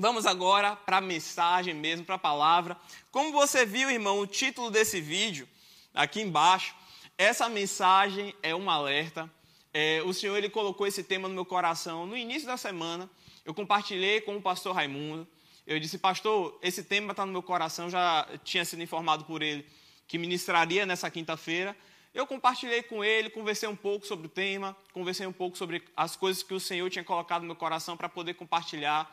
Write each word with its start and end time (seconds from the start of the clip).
Vamos 0.00 0.26
agora 0.26 0.76
para 0.76 0.98
a 0.98 1.00
mensagem 1.00 1.74
mesmo, 1.74 2.04
para 2.04 2.14
a 2.14 2.18
palavra. 2.20 2.76
Como 3.10 3.32
você 3.32 3.66
viu, 3.66 3.90
irmão, 3.90 4.20
o 4.20 4.28
título 4.28 4.70
desse 4.70 5.00
vídeo, 5.00 5.48
aqui 5.92 6.20
embaixo, 6.20 6.72
essa 7.18 7.48
mensagem 7.48 8.32
é 8.40 8.54
um 8.54 8.70
alerta. 8.70 9.28
É, 9.74 10.00
o 10.06 10.14
Senhor 10.14 10.36
ele 10.36 10.48
colocou 10.48 10.86
esse 10.86 11.02
tema 11.02 11.26
no 11.26 11.34
meu 11.34 11.44
coração 11.44 12.06
no 12.06 12.16
início 12.16 12.46
da 12.46 12.56
semana. 12.56 13.10
Eu 13.44 13.52
compartilhei 13.52 14.20
com 14.20 14.36
o 14.36 14.40
pastor 14.40 14.72
Raimundo. 14.72 15.26
Eu 15.66 15.80
disse, 15.80 15.98
pastor, 15.98 16.56
esse 16.62 16.84
tema 16.84 17.10
está 17.10 17.26
no 17.26 17.32
meu 17.32 17.42
coração, 17.42 17.90
já 17.90 18.24
tinha 18.44 18.64
sido 18.64 18.80
informado 18.80 19.24
por 19.24 19.42
ele 19.42 19.66
que 20.06 20.16
ministraria 20.16 20.86
nessa 20.86 21.10
quinta-feira. 21.10 21.76
Eu 22.14 22.24
compartilhei 22.24 22.84
com 22.84 23.04
ele, 23.04 23.30
conversei 23.30 23.68
um 23.68 23.74
pouco 23.74 24.06
sobre 24.06 24.26
o 24.26 24.30
tema, 24.30 24.76
conversei 24.92 25.26
um 25.26 25.32
pouco 25.32 25.58
sobre 25.58 25.82
as 25.96 26.14
coisas 26.14 26.40
que 26.40 26.54
o 26.54 26.60
Senhor 26.60 26.88
tinha 26.88 27.04
colocado 27.04 27.40
no 27.42 27.48
meu 27.48 27.56
coração 27.56 27.96
para 27.96 28.08
poder 28.08 28.34
compartilhar. 28.34 29.12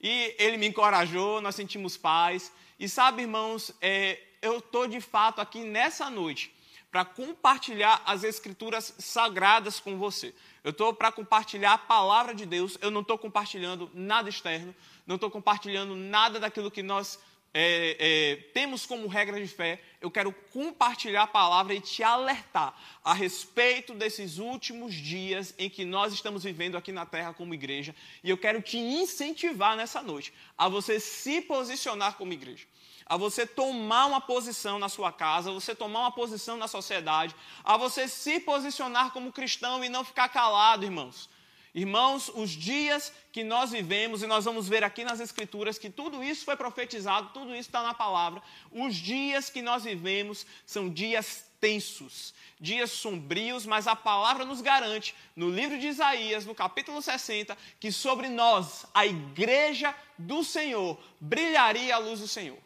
E 0.00 0.34
ele 0.38 0.56
me 0.56 0.66
encorajou, 0.66 1.40
nós 1.40 1.54
sentimos 1.54 1.96
paz. 1.96 2.52
E 2.78 2.88
sabe, 2.88 3.22
irmãos, 3.22 3.72
é, 3.80 4.18
eu 4.40 4.58
estou 4.58 4.86
de 4.86 5.00
fato 5.00 5.40
aqui 5.40 5.60
nessa 5.60 6.08
noite 6.08 6.52
para 6.90 7.04
compartilhar 7.04 8.02
as 8.04 8.24
escrituras 8.24 8.94
sagradas 8.98 9.78
com 9.78 9.96
você. 9.96 10.34
Eu 10.64 10.70
estou 10.70 10.92
para 10.92 11.12
compartilhar 11.12 11.74
a 11.74 11.78
palavra 11.78 12.34
de 12.34 12.44
Deus, 12.44 12.76
eu 12.80 12.90
não 12.90 13.00
estou 13.02 13.16
compartilhando 13.16 13.90
nada 13.94 14.28
externo, 14.28 14.74
não 15.06 15.14
estou 15.14 15.30
compartilhando 15.30 15.94
nada 15.94 16.40
daquilo 16.40 16.70
que 16.70 16.82
nós 16.82 17.18
é, 17.52 17.96
é, 17.98 18.36
temos 18.52 18.86
como 18.86 19.08
regra 19.08 19.40
de 19.40 19.48
fé, 19.48 19.80
eu 20.00 20.10
quero 20.10 20.32
compartilhar 20.52 21.24
a 21.24 21.26
palavra 21.26 21.74
e 21.74 21.80
te 21.80 22.02
alertar 22.02 22.74
a 23.04 23.12
respeito 23.12 23.92
desses 23.92 24.38
últimos 24.38 24.94
dias 24.94 25.52
em 25.58 25.68
que 25.68 25.84
nós 25.84 26.12
estamos 26.12 26.44
vivendo 26.44 26.76
aqui 26.76 26.92
na 26.92 27.04
terra 27.04 27.34
como 27.34 27.52
igreja. 27.52 27.94
E 28.22 28.30
eu 28.30 28.38
quero 28.38 28.62
te 28.62 28.78
incentivar 28.78 29.76
nessa 29.76 30.00
noite 30.00 30.32
a 30.56 30.68
você 30.68 31.00
se 31.00 31.42
posicionar 31.42 32.16
como 32.16 32.32
igreja, 32.32 32.66
a 33.04 33.16
você 33.16 33.44
tomar 33.44 34.06
uma 34.06 34.20
posição 34.20 34.78
na 34.78 34.88
sua 34.88 35.10
casa, 35.10 35.50
a 35.50 35.52
você 35.52 35.74
tomar 35.74 36.00
uma 36.00 36.12
posição 36.12 36.56
na 36.56 36.68
sociedade, 36.68 37.34
a 37.64 37.76
você 37.76 38.06
se 38.06 38.38
posicionar 38.38 39.10
como 39.12 39.32
cristão 39.32 39.84
e 39.84 39.88
não 39.88 40.04
ficar 40.04 40.28
calado, 40.28 40.84
irmãos. 40.84 41.28
Irmãos, 41.74 42.30
os 42.34 42.50
dias 42.50 43.12
que 43.32 43.44
nós 43.44 43.70
vivemos, 43.70 44.22
e 44.22 44.26
nós 44.26 44.44
vamos 44.44 44.68
ver 44.68 44.82
aqui 44.82 45.04
nas 45.04 45.20
Escrituras 45.20 45.78
que 45.78 45.88
tudo 45.88 46.22
isso 46.22 46.44
foi 46.44 46.56
profetizado, 46.56 47.30
tudo 47.32 47.50
isso 47.50 47.68
está 47.68 47.82
na 47.82 47.94
palavra. 47.94 48.42
Os 48.72 48.96
dias 48.96 49.48
que 49.48 49.62
nós 49.62 49.84
vivemos 49.84 50.44
são 50.66 50.88
dias 50.90 51.44
tensos, 51.60 52.34
dias 52.58 52.90
sombrios, 52.90 53.66
mas 53.66 53.86
a 53.86 53.94
palavra 53.94 54.44
nos 54.44 54.60
garante, 54.60 55.14
no 55.36 55.48
livro 55.48 55.78
de 55.78 55.86
Isaías, 55.86 56.44
no 56.44 56.54
capítulo 56.54 57.00
60, 57.00 57.56
que 57.78 57.92
sobre 57.92 58.28
nós, 58.28 58.86
a 58.92 59.06
igreja 59.06 59.94
do 60.18 60.42
Senhor, 60.42 60.98
brilharia 61.20 61.94
a 61.94 61.98
luz 61.98 62.18
do 62.18 62.26
Senhor. 62.26 62.58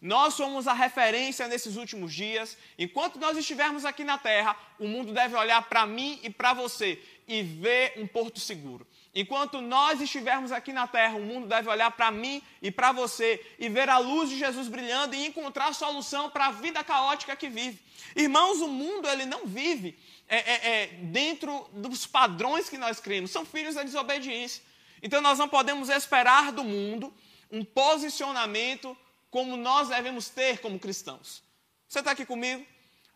Nós 0.00 0.32
somos 0.32 0.66
a 0.66 0.72
referência 0.72 1.46
nesses 1.46 1.76
últimos 1.76 2.14
dias. 2.14 2.56
Enquanto 2.78 3.18
nós 3.18 3.36
estivermos 3.36 3.84
aqui 3.84 4.02
na 4.02 4.16
terra, 4.16 4.56
o 4.78 4.88
mundo 4.88 5.12
deve 5.12 5.36
olhar 5.36 5.60
para 5.68 5.84
mim 5.86 6.18
e 6.22 6.30
para 6.30 6.54
você 6.54 6.98
e 7.30 7.44
ver 7.44 7.92
um 7.96 8.08
porto 8.08 8.40
seguro. 8.40 8.84
Enquanto 9.14 9.60
nós 9.60 10.00
estivermos 10.00 10.50
aqui 10.50 10.72
na 10.72 10.88
terra, 10.88 11.14
o 11.14 11.22
mundo 11.22 11.46
deve 11.46 11.68
olhar 11.68 11.92
para 11.92 12.10
mim 12.10 12.42
e 12.60 12.72
para 12.72 12.90
você 12.90 13.40
e 13.56 13.68
ver 13.68 13.88
a 13.88 13.98
luz 13.98 14.28
de 14.28 14.36
Jesus 14.36 14.66
brilhando 14.66 15.14
e 15.14 15.26
encontrar 15.28 15.72
solução 15.72 16.28
para 16.28 16.46
a 16.46 16.50
vida 16.50 16.82
caótica 16.82 17.36
que 17.36 17.48
vive. 17.48 17.78
Irmãos, 18.16 18.60
o 18.60 18.66
mundo 18.66 19.08
ele 19.08 19.26
não 19.26 19.46
vive 19.46 19.96
é, 20.26 20.38
é, 20.38 20.82
é, 20.82 20.86
dentro 21.04 21.68
dos 21.72 22.04
padrões 22.04 22.68
que 22.68 22.76
nós 22.76 22.98
cremos. 22.98 23.30
São 23.30 23.46
filhos 23.46 23.76
da 23.76 23.84
desobediência. 23.84 24.60
Então 25.00 25.20
nós 25.20 25.38
não 25.38 25.48
podemos 25.48 25.88
esperar 25.88 26.50
do 26.50 26.64
mundo 26.64 27.14
um 27.48 27.64
posicionamento 27.64 28.96
como 29.30 29.56
nós 29.56 29.88
devemos 29.88 30.28
ter 30.28 30.58
como 30.58 30.80
cristãos. 30.80 31.44
Você 31.86 32.00
está 32.00 32.10
aqui 32.10 32.26
comigo? 32.26 32.66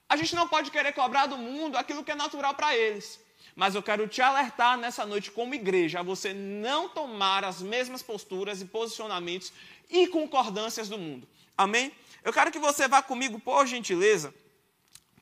A 0.08 0.16
gente 0.16 0.36
não 0.36 0.46
pode 0.46 0.70
querer 0.70 0.92
cobrar 0.92 1.26
do 1.26 1.36
mundo 1.36 1.76
aquilo 1.76 2.04
que 2.04 2.12
é 2.12 2.14
natural 2.14 2.54
para 2.54 2.76
eles. 2.76 3.23
Mas 3.55 3.75
eu 3.75 3.82
quero 3.82 4.09
te 4.09 4.21
alertar 4.21 4.77
nessa 4.77 5.06
noite, 5.06 5.31
como 5.31 5.55
igreja, 5.55 6.00
a 6.00 6.03
você 6.03 6.32
não 6.32 6.88
tomar 6.88 7.44
as 7.44 7.62
mesmas 7.62 8.03
posturas 8.03 8.60
e 8.60 8.65
posicionamentos 8.65 9.53
e 9.88 10.06
concordâncias 10.09 10.88
do 10.88 10.99
mundo. 10.99 11.28
Amém? 11.56 11.93
Eu 12.25 12.33
quero 12.33 12.50
que 12.50 12.59
você 12.59 12.88
vá 12.88 13.03
comigo, 13.03 13.38
por 13.38 13.66
gentileza, 13.66 14.34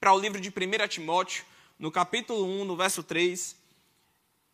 para 0.01 0.15
o 0.15 0.19
livro 0.19 0.41
de 0.41 0.49
1 0.49 0.89
Timóteo, 0.89 1.45
no 1.79 1.91
capítulo 1.91 2.45
1, 2.63 2.65
no 2.65 2.77
verso 2.77 3.03
3. 3.03 3.57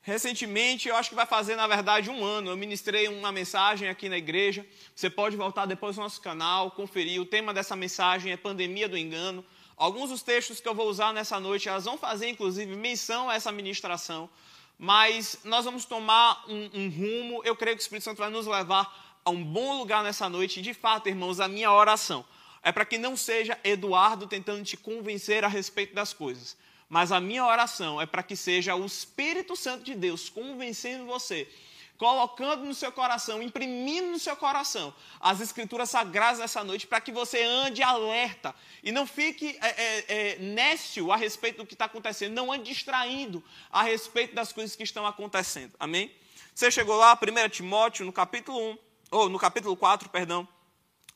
Recentemente, 0.00 0.88
eu 0.88 0.96
acho 0.96 1.10
que 1.10 1.14
vai 1.14 1.26
fazer, 1.26 1.54
na 1.54 1.66
verdade, 1.66 2.08
um 2.08 2.24
ano, 2.24 2.50
eu 2.50 2.56
ministrei 2.56 3.08
uma 3.08 3.30
mensagem 3.30 3.88
aqui 3.88 4.08
na 4.08 4.16
igreja. 4.16 4.66
Você 4.94 5.10
pode 5.10 5.36
voltar 5.36 5.66
depois 5.66 5.96
no 5.96 6.02
nosso 6.02 6.20
canal, 6.20 6.70
conferir. 6.70 7.20
O 7.20 7.26
tema 7.26 7.52
dessa 7.52 7.76
mensagem 7.76 8.32
é 8.32 8.36
Pandemia 8.36 8.88
do 8.88 8.96
Engano. 8.96 9.44
Alguns 9.78 10.10
dos 10.10 10.22
textos 10.22 10.58
que 10.58 10.68
eu 10.68 10.74
vou 10.74 10.88
usar 10.88 11.14
nessa 11.14 11.38
noite, 11.38 11.68
elas 11.68 11.84
vão 11.84 11.96
fazer, 11.96 12.28
inclusive, 12.28 12.74
menção 12.74 13.30
a 13.30 13.36
essa 13.36 13.52
ministração, 13.52 14.28
mas 14.76 15.38
nós 15.44 15.64
vamos 15.64 15.84
tomar 15.84 16.44
um, 16.48 16.68
um 16.74 16.88
rumo, 16.90 17.42
eu 17.44 17.54
creio 17.54 17.76
que 17.76 17.82
o 17.82 17.84
Espírito 17.84 18.02
Santo 18.02 18.18
vai 18.18 18.28
nos 18.28 18.48
levar 18.48 19.20
a 19.24 19.30
um 19.30 19.42
bom 19.42 19.78
lugar 19.78 20.02
nessa 20.02 20.28
noite. 20.28 20.58
E, 20.58 20.62
de 20.64 20.74
fato, 20.74 21.08
irmãos, 21.08 21.38
a 21.38 21.46
minha 21.46 21.70
oração 21.70 22.24
é 22.60 22.72
para 22.72 22.84
que 22.84 22.98
não 22.98 23.16
seja 23.16 23.56
Eduardo 23.62 24.26
tentando 24.26 24.64
te 24.64 24.76
convencer 24.76 25.44
a 25.44 25.48
respeito 25.48 25.94
das 25.94 26.12
coisas, 26.12 26.56
mas 26.88 27.12
a 27.12 27.20
minha 27.20 27.46
oração 27.46 28.02
é 28.02 28.06
para 28.06 28.24
que 28.24 28.34
seja 28.34 28.74
o 28.74 28.84
Espírito 28.84 29.54
Santo 29.54 29.84
de 29.84 29.94
Deus 29.94 30.28
convencendo 30.28 31.06
você 31.06 31.48
colocando 31.98 32.64
no 32.64 32.72
seu 32.72 32.92
coração, 32.92 33.42
imprimindo 33.42 34.12
no 34.12 34.18
seu 34.20 34.36
coração 34.36 34.94
as 35.20 35.40
escrituras 35.40 35.90
sagradas 35.90 36.38
dessa 36.38 36.62
noite 36.62 36.86
para 36.86 37.00
que 37.00 37.10
você 37.10 37.42
ande 37.42 37.82
alerta 37.82 38.54
e 38.84 38.92
não 38.92 39.04
fique 39.04 39.58
é, 39.60 39.68
é, 39.68 40.36
é, 40.36 41.12
a 41.12 41.16
respeito 41.16 41.58
do 41.58 41.66
que 41.66 41.74
está 41.74 41.86
acontecendo, 41.86 42.34
não 42.34 42.52
ande 42.52 42.70
distraindo 42.70 43.42
a 43.70 43.82
respeito 43.82 44.32
das 44.32 44.52
coisas 44.52 44.76
que 44.76 44.84
estão 44.84 45.04
acontecendo. 45.04 45.74
Amém? 45.78 46.10
Você 46.54 46.70
chegou 46.70 46.96
lá, 46.96 47.18
1 47.20 47.48
Timóteo, 47.48 48.06
no 48.06 48.12
capítulo 48.12 48.58
1, 48.58 48.78
ou 49.10 49.28
no 49.28 49.38
capítulo 49.38 49.76
4, 49.76 50.08
perdão, 50.08 50.46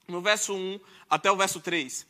no 0.09 0.20
verso 0.20 0.53
1 0.53 0.81
até 1.09 1.31
o 1.31 1.37
verso 1.37 1.60
3. 1.60 2.06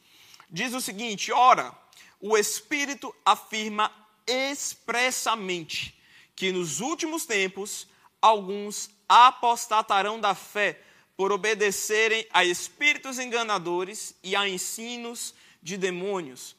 Diz 0.51 0.73
o 0.73 0.81
seguinte: 0.81 1.31
Ora, 1.31 1.75
o 2.21 2.39
Espírito 2.39 3.15
afirma 3.25 3.93
expressamente 4.27 5.99
que 6.35 6.53
nos 6.53 6.81
últimos 6.81 7.27
tempos 7.27 7.87
alguns 8.23 8.89
apostatarão 9.09 10.19
da 10.19 10.35
fé 10.35 10.81
por 11.17 11.33
obedecerem 11.33 12.27
a 12.33 12.45
espíritos 12.45 13.19
enganadores 13.19 14.15
e 14.23 14.35
a 14.35 14.49
ensinos 14.49 15.35
de 15.63 15.77
demônios, 15.77 16.57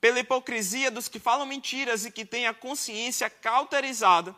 pela 0.00 0.20
hipocrisia 0.20 0.90
dos 0.90 1.08
que 1.08 1.18
falam 1.18 1.46
mentiras 1.46 2.04
e 2.04 2.10
que 2.10 2.24
têm 2.24 2.46
a 2.46 2.54
consciência 2.54 3.28
cauterizada, 3.28 4.36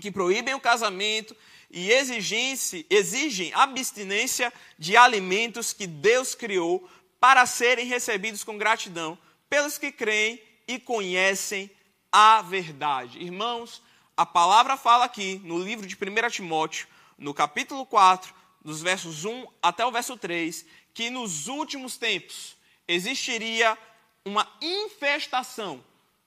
que 0.00 0.10
proíbem 0.10 0.54
o 0.54 0.60
casamento 0.60 1.36
e 1.70 1.90
exigem 1.90 3.52
abstinência 3.52 4.52
de 4.78 4.96
alimentos 4.96 5.72
que 5.72 5.86
Deus 5.86 6.34
criou 6.34 6.88
para 7.20 7.44
serem 7.44 7.86
recebidos 7.86 8.44
com 8.44 8.56
gratidão 8.56 9.18
pelos 9.50 9.76
que 9.76 9.92
creem 9.92 10.40
e 10.66 10.78
conhecem 10.78 11.70
a 12.10 12.40
verdade. 12.42 13.18
Irmãos, 13.18 13.82
a 14.18 14.26
palavra 14.26 14.76
fala 14.76 15.04
aqui 15.04 15.40
no 15.44 15.62
livro 15.62 15.86
de 15.86 15.94
1 15.94 16.28
Timóteo, 16.28 16.88
no 17.16 17.32
capítulo 17.32 17.86
4, 17.86 18.34
dos 18.64 18.82
versos 18.82 19.24
1 19.24 19.46
até 19.62 19.86
o 19.86 19.92
verso 19.92 20.16
3, 20.16 20.66
que 20.92 21.08
nos 21.08 21.46
últimos 21.46 21.96
tempos 21.96 22.56
existiria 22.88 23.78
uma 24.24 24.44
infestação 24.60 25.84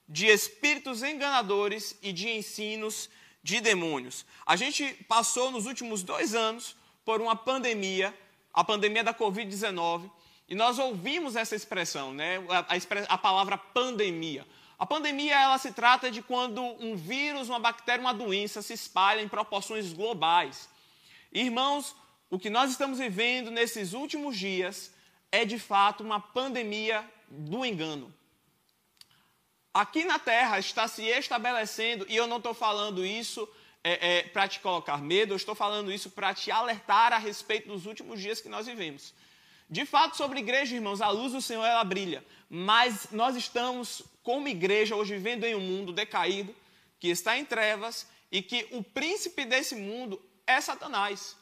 de 0.08 0.28
espíritos 0.28 1.04
enganadores 1.04 1.98
e 2.02 2.14
de 2.14 2.30
ensinos 2.30 3.10
de 3.44 3.60
demônios. 3.60 4.26
A 4.46 4.56
gente 4.56 4.94
passou 5.10 5.52
nos 5.52 5.66
últimos 5.66 6.02
dois 6.02 6.34
anos 6.34 6.78
por 7.04 7.20
uma 7.20 7.36
pandemia, 7.36 8.18
a 8.54 8.64
pandemia 8.64 9.04
da 9.04 9.14
Covid-19, 9.14 10.10
e 10.48 10.56
nós 10.56 10.80
ouvimos 10.80 11.36
essa 11.36 11.58
expressão, 11.58 12.14
né? 12.14 12.38
a, 12.50 13.14
a 13.14 13.18
palavra 13.18 13.58
pandemia. 13.58 14.48
A 14.82 14.86
pandemia 14.88 15.40
ela 15.40 15.60
se 15.60 15.72
trata 15.74 16.10
de 16.10 16.24
quando 16.24 16.60
um 16.60 16.96
vírus, 16.96 17.50
uma 17.50 17.60
bactéria, 17.60 18.02
uma 18.02 18.16
doença 18.16 18.64
se 18.64 18.74
espalha 18.74 19.22
em 19.22 19.28
proporções 19.28 19.94
globais. 19.94 20.68
Irmãos, 21.32 21.96
o 22.32 22.40
que 22.40 22.50
nós 22.50 22.72
estamos 22.72 22.98
vivendo 22.98 23.52
nesses 23.52 23.94
últimos 23.94 24.36
dias 24.36 24.92
é 25.32 25.46
de 25.46 25.60
fato 25.60 26.02
uma 26.04 26.20
pandemia 26.20 27.08
do 27.30 27.64
engano. 27.64 28.12
Aqui 29.72 30.04
na 30.04 30.18
Terra 30.18 30.58
está 30.58 30.88
se 30.88 31.04
estabelecendo, 31.04 32.04
e 32.10 32.16
eu 32.16 32.26
não 32.26 32.38
estou 32.38 32.56
falando 32.56 33.06
isso 33.06 33.48
é, 33.84 34.18
é, 34.18 34.24
para 34.24 34.48
te 34.48 34.60
colocar 34.62 34.98
medo, 34.98 35.34
eu 35.34 35.38
estou 35.38 35.54
falando 35.54 35.92
isso 35.92 36.10
para 36.10 36.34
te 36.34 36.50
alertar 36.50 37.14
a 37.14 37.20
respeito 37.20 37.68
dos 37.68 37.86
últimos 37.86 38.20
dias 38.20 38.42
que 38.42 38.50
nós 38.50 38.66
vivemos. 38.66 39.14
De 39.70 39.86
fato, 39.86 40.18
sobre 40.18 40.40
igreja, 40.40 40.74
irmãos, 40.74 41.02
a 41.02 41.10
luz 41.10 41.34
do 41.34 41.42
Senhor 41.42 41.64
ela 41.64 41.84
brilha, 41.84 42.26
mas 42.50 43.10
nós 43.12 43.36
estamos, 43.36 44.02
como 44.24 44.48
igreja, 44.48 44.96
hoje 44.96 45.16
vivendo 45.16 45.44
em 45.44 45.56
um 45.56 45.60
mundo 45.60 45.92
decaído, 45.92 46.56
que 47.00 47.08
está 47.08 47.38
em 47.38 47.46
trevas 47.46 48.08
e 48.32 48.42
que 48.42 48.68
o 48.72 48.84
príncipe 48.84 49.46
desse 49.46 49.76
mundo 49.76 50.22
é 50.46 50.62
Satanás. 50.62 51.36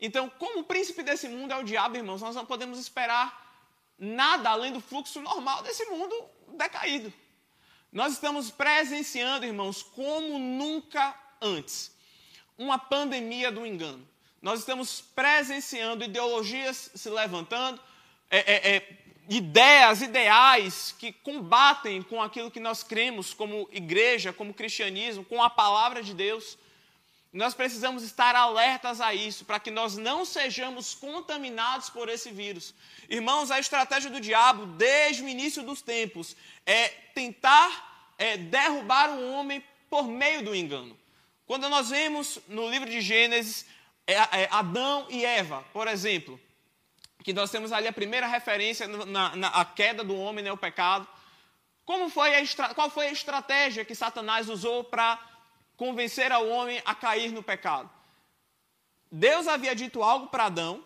Então, 0.00 0.28
como 0.28 0.60
o 0.60 0.64
príncipe 0.64 1.02
desse 1.02 1.28
mundo 1.28 1.52
é 1.52 1.56
o 1.56 1.64
diabo, 1.64 1.96
irmãos, 1.96 2.20
nós 2.20 2.34
não 2.34 2.44
podemos 2.44 2.78
esperar 2.78 3.44
nada 3.98 4.50
além 4.50 4.72
do 4.72 4.80
fluxo 4.80 5.20
normal 5.22 5.62
desse 5.62 5.86
mundo 5.86 6.14
decaído. 6.56 7.12
Nós 7.90 8.12
estamos 8.12 8.50
presenciando, 8.50 9.46
irmãos, 9.46 9.82
como 9.82 10.38
nunca 10.38 11.18
antes, 11.40 11.96
uma 12.58 12.78
pandemia 12.78 13.50
do 13.50 13.64
engano. 13.64 14.06
Nós 14.42 14.60
estamos 14.60 15.00
presenciando 15.00 16.04
ideologias 16.04 16.90
se 16.94 17.08
levantando, 17.08 17.80
é, 18.30 18.38
é, 18.38 18.76
é, 18.76 18.98
ideias, 19.28 20.02
ideais 20.02 20.94
que 20.98 21.12
combatem 21.12 22.02
com 22.02 22.22
aquilo 22.22 22.50
que 22.50 22.60
nós 22.60 22.82
cremos 22.82 23.34
como 23.34 23.68
igreja, 23.72 24.32
como 24.32 24.54
cristianismo, 24.54 25.24
com 25.24 25.42
a 25.42 25.50
palavra 25.50 26.02
de 26.02 26.14
Deus. 26.14 26.58
Nós 27.32 27.52
precisamos 27.52 28.02
estar 28.02 28.34
alertas 28.34 29.00
a 29.00 29.12
isso, 29.12 29.44
para 29.44 29.60
que 29.60 29.70
nós 29.70 29.96
não 29.96 30.24
sejamos 30.24 30.94
contaminados 30.94 31.90
por 31.90 32.08
esse 32.08 32.30
vírus. 32.30 32.72
Irmãos, 33.10 33.50
a 33.50 33.60
estratégia 33.60 34.10
do 34.10 34.20
diabo, 34.20 34.64
desde 34.66 35.22
o 35.22 35.28
início 35.28 35.62
dos 35.62 35.82
tempos, 35.82 36.36
é 36.64 36.88
tentar 37.14 38.12
é, 38.16 38.36
derrubar 38.36 39.10
o 39.10 39.32
homem 39.32 39.62
por 39.90 40.08
meio 40.08 40.44
do 40.44 40.54
engano. 40.54 40.96
Quando 41.46 41.68
nós 41.68 41.90
vemos 41.90 42.38
no 42.48 42.68
livro 42.70 42.88
de 42.88 43.00
Gênesis, 43.00 43.66
é, 44.06 44.14
é, 44.14 44.48
Adão 44.50 45.06
e 45.10 45.24
Eva, 45.24 45.64
por 45.72 45.88
exemplo, 45.88 46.40
que 47.26 47.32
nós 47.32 47.50
temos 47.50 47.72
ali 47.72 47.88
a 47.88 47.92
primeira 47.92 48.28
referência 48.28 48.86
na, 48.86 49.34
na 49.34 49.64
queda 49.64 50.04
do 50.04 50.16
homem, 50.16 50.44
né, 50.44 50.52
o 50.52 50.56
pecado. 50.56 51.08
Como 51.84 52.08
foi 52.08 52.32
a, 52.36 52.72
qual 52.72 52.88
foi 52.88 53.08
a 53.08 53.10
estratégia 53.10 53.84
que 53.84 53.96
Satanás 53.96 54.48
usou 54.48 54.84
para 54.84 55.18
convencer 55.76 56.30
ao 56.30 56.46
homem 56.46 56.80
a 56.84 56.94
cair 56.94 57.32
no 57.32 57.42
pecado. 57.42 57.90
Deus 59.10 59.48
havia 59.48 59.74
dito 59.74 60.04
algo 60.04 60.28
para 60.28 60.44
Adão 60.44 60.84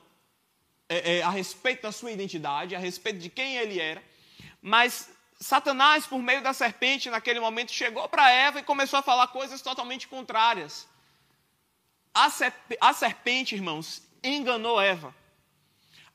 é, 0.88 1.18
é, 1.18 1.22
a 1.22 1.28
respeito 1.28 1.82
da 1.82 1.92
sua 1.92 2.10
identidade, 2.10 2.74
a 2.74 2.78
respeito 2.78 3.18
de 3.18 3.28
quem 3.28 3.56
ele 3.56 3.78
era, 3.78 4.02
mas 4.62 5.10
Satanás, 5.38 6.06
por 6.06 6.20
meio 6.22 6.42
da 6.42 6.54
serpente, 6.54 7.10
naquele 7.10 7.38
momento, 7.38 7.70
chegou 7.70 8.08
para 8.08 8.30
Eva 8.30 8.60
e 8.60 8.62
começou 8.62 8.98
a 8.98 9.02
falar 9.02 9.26
coisas 9.26 9.60
totalmente 9.60 10.08
contrárias. 10.08 10.88
A, 12.14 12.30
a 12.80 12.94
serpente, 12.94 13.54
irmãos, 13.54 14.02
enganou 14.24 14.80
Eva. 14.80 15.19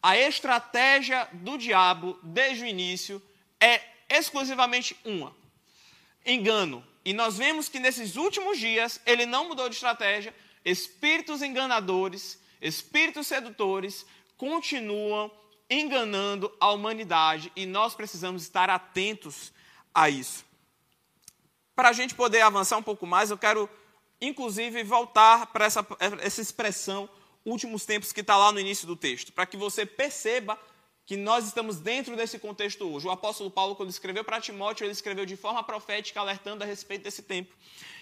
A 0.06 0.16
estratégia 0.16 1.28
do 1.34 1.57
diabo, 1.57 2.19
desde 2.22 2.63
o 2.63 2.68
início, 2.68 3.19
é 3.60 3.81
exclusivamente 4.07 4.96
uma: 5.04 5.36
engano, 6.24 6.86
e 7.04 7.12
nós 7.12 7.40
vemos 7.40 7.68
que 7.68 7.80
nesses 7.80 8.16
últimos 8.16 8.60
dias 8.60 9.02
ele 9.04 9.25
não 9.25 9.48
mudou 9.48 9.68
de 9.68 9.74
estratégia. 9.74 10.31
Espíritos 10.63 11.42
enganadores, 11.42 12.40
espíritos 12.62 13.25
sedutores 13.25 14.06
continuam 14.38 15.31
enganando 15.68 16.56
a 16.60 16.72
humanidade 16.72 17.52
e 17.56 17.66
nós 17.66 17.96
precisamos 17.96 18.44
estar 18.44 18.69
atentos 18.69 19.52
a 19.92 20.07
isso. 20.07 20.46
Para 21.75 21.90
a 21.90 21.94
gente 21.94 22.13
poder 22.13 22.42
avançar 22.42 22.78
um 22.78 22.84
pouco 22.84 23.07
mais, 23.07 23.31
eu 23.31 23.40
quero 23.40 23.68
inclusive 24.22 24.84
voltar 24.84 25.48
para 25.48 25.66
essa, 25.66 25.84
essa 26.22 26.42
expressão 26.44 27.10
últimos 27.45 27.86
tempos 27.86 28.12
que 28.12 28.21
está 28.21 28.36
lá 28.36 28.51
no 28.51 28.59
início 28.59 28.88
do 28.88 28.95
texto, 28.95 29.31
para 29.31 29.45
que 29.45 29.56
você 29.56 29.86
perceba 29.86 30.59
que 31.06 31.15
nós 31.15 31.45
estamos 31.45 31.77
dentro 31.77 32.15
desse 32.15 32.39
contexto 32.39 32.92
hoje. 32.92 33.06
O 33.06 33.12
apóstolo 33.12 33.51
Paulo, 33.51 33.75
quando 33.75 33.92
escreveu 33.92 34.24
para 34.24 34.42
Timóteo, 34.42 34.86
ele 34.86 34.92
escreveu 34.92 35.25
de 35.25 35.36
forma 35.36 35.63
profética, 35.63 36.19
alertando 36.19 36.63
a 36.63 36.68
respeito 36.68 37.03
desse 37.03 37.21
tempo. 37.21 37.53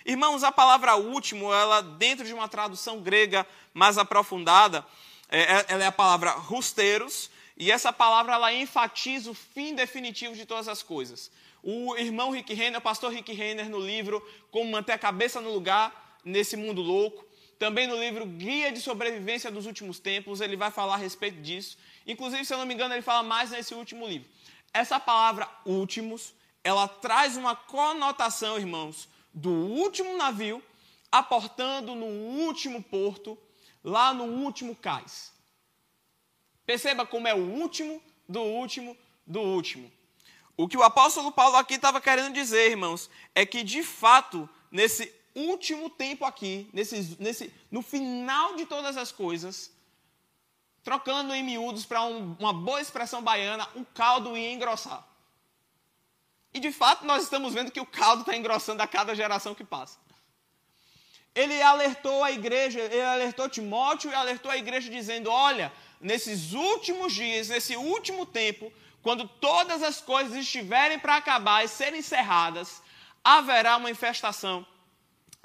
Irmãos, 0.06 0.44
a 0.44 0.52
palavra 0.52 0.96
último, 0.96 1.54
ela, 1.54 1.82
dentro 1.82 2.26
de 2.26 2.34
uma 2.34 2.48
tradução 2.48 3.02
grega 3.02 3.46
mais 3.74 3.98
aprofundada, 3.98 4.86
é, 5.28 5.42
é, 5.42 5.66
ela 5.68 5.84
é 5.84 5.88
a 5.88 5.92
palavra 5.92 6.32
rusteiros, 6.32 7.30
e 7.58 7.70
essa 7.72 7.92
palavra 7.92 8.34
ela 8.36 8.54
enfatiza 8.54 9.30
o 9.30 9.34
fim 9.34 9.76
definitivo 9.76 10.34
de 10.34 10.46
todas 10.46 10.70
as 10.70 10.82
coisas. 10.82 11.30
O 11.62 11.96
irmão 11.98 12.32
Rick 12.32 12.54
Renner, 12.54 12.80
o 12.80 12.84
pastor 12.84 13.12
Rick 13.12 13.32
Renner, 13.34 13.70
no 13.70 13.80
livro 13.80 14.26
Como 14.50 14.72
Manter 14.72 14.94
a 14.94 14.98
Cabeça 14.98 15.40
no 15.40 15.54
Lugar 15.54 16.20
nesse 16.24 16.56
Mundo 16.56 16.82
Louco, 16.82 17.26
também 17.64 17.88
no 17.88 17.98
livro 17.98 18.26
Guia 18.26 18.74
de 18.74 18.82
Sobrevivência 18.82 19.50
dos 19.50 19.66
Últimos 19.66 19.98
Tempos, 19.98 20.42
ele 20.42 20.58
vai 20.58 20.70
falar 20.70 20.96
a 20.96 20.98
respeito 20.98 21.42
disso. 21.42 21.78
Inclusive, 22.06 22.44
se 22.44 22.54
eu 22.54 22.58
não 22.58 22.66
me 22.66 22.74
engano, 22.74 22.94
ele 22.94 23.02
fala 23.02 23.24
mais 23.24 23.52
nesse 23.52 23.74
último 23.74 24.06
livro. 24.06 24.28
Essa 24.74 25.00
palavra 25.00 25.50
últimos, 25.66 26.34
ela 26.62 26.90
traz 26.90 27.38
uma 27.38 27.56
conotação, 27.56 28.58
irmãos, 28.58 29.08
do 29.34 29.50
último 29.50 30.18
navio 30.18 30.62
aportando 31.10 31.96
no 31.96 32.06
último 32.06 32.84
porto, 32.84 33.38
lá 33.82 34.14
no 34.14 34.26
último 34.26 34.76
cais. 34.76 35.32
Perceba 36.66 37.06
como 37.06 37.30
é 37.30 37.34
o 37.34 37.50
último 37.62 38.04
do 38.28 38.42
último 38.42 38.98
do 39.26 39.40
último. 39.40 39.90
O 40.58 40.68
que 40.68 40.76
o 40.76 40.84
apóstolo 40.84 41.32
Paulo 41.32 41.56
aqui 41.56 41.76
estava 41.76 42.02
querendo 42.02 42.34
dizer, 42.34 42.72
irmãos, 42.72 43.10
é 43.34 43.46
que 43.46 43.64
de 43.64 43.84
fato, 43.84 44.50
nesse 44.70 45.23
último 45.36 45.90
tempo 45.90 46.26
aqui, 46.26 46.70
nesse, 46.74 47.18
nesse, 47.20 47.54
no 47.72 47.82
final 47.82 48.56
de 48.56 48.66
todas 48.66 48.98
as 48.98 49.12
coisas, 49.12 49.72
trocando 50.84 51.34
em 51.34 51.44
miúdos 51.44 51.86
para 51.86 52.04
um, 52.04 52.36
uma 52.40 52.54
boa 52.54 52.82
expressão 52.82 53.22
baiana, 53.22 53.68
o 53.76 53.86
caldo 53.86 54.38
ia 54.38 54.52
engrossar. 54.52 55.08
E 56.54 56.60
de 56.60 56.72
fato 56.72 57.06
nós 57.06 57.24
estamos 57.24 57.54
vendo 57.54 57.72
que 57.72 57.80
o 57.80 57.86
caldo 57.86 58.22
está 58.22 58.36
engrossando 58.36 58.84
a 58.84 58.88
cada 58.88 59.16
geração 59.16 59.56
que 59.56 59.64
passa. 59.64 59.98
Ele 61.34 61.60
alertou 61.64 62.24
a 62.24 62.32
igreja, 62.32 62.80
ele 62.80 63.02
alertou 63.02 63.50
Timóteo 63.50 64.12
e 64.12 64.14
alertou 64.14 64.52
a 64.52 64.58
igreja 64.58 64.92
dizendo: 64.92 65.32
olha, 65.32 65.74
nesses 66.00 66.54
últimos 66.54 67.12
dias, 67.12 67.48
nesse 67.48 67.76
último 67.76 68.24
tempo, 68.24 68.72
quando 69.02 69.28
todas 69.28 69.82
as 69.82 70.00
coisas 70.00 70.36
estiverem 70.36 71.00
para 71.00 71.16
acabar 71.16 71.66
e 71.66 71.68
serem 71.68 72.02
encerradas, 72.02 72.84
haverá 73.24 73.78
uma 73.78 73.90
infestação 73.90 74.66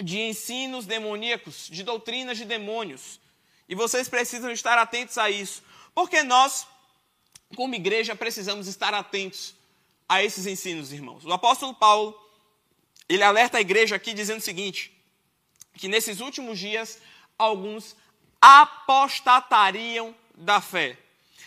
de 0.03 0.21
ensinos 0.21 0.87
demoníacos, 0.87 1.69
de 1.71 1.83
doutrinas 1.83 2.37
de 2.39 2.45
demônios 2.45 3.21
e 3.69 3.75
vocês 3.75 4.09
precisam 4.09 4.50
estar 4.50 4.79
atentos 4.79 5.19
a 5.19 5.29
isso, 5.29 5.62
porque 5.95 6.23
nós, 6.23 6.67
como 7.55 7.75
igreja, 7.75 8.17
precisamos 8.17 8.67
estar 8.67 8.95
atentos 8.95 9.55
a 10.09 10.23
esses 10.23 10.47
ensinos, 10.47 10.91
irmãos. 10.91 11.25
O 11.27 11.33
apóstolo 11.33 11.75
Paulo, 11.75 12.19
ele 13.09 13.23
alerta 13.23 13.59
a 13.59 13.61
igreja 13.61 13.95
aqui 13.95 14.15
dizendo 14.15 14.39
o 14.39 14.43
seguinte: 14.43 14.91
que 15.75 15.87
nesses 15.87 16.21
últimos 16.21 16.59
dias 16.59 16.99
alguns 17.37 17.95
apostatariam 18.41 20.15
da 20.35 20.61
fé. 20.61 20.97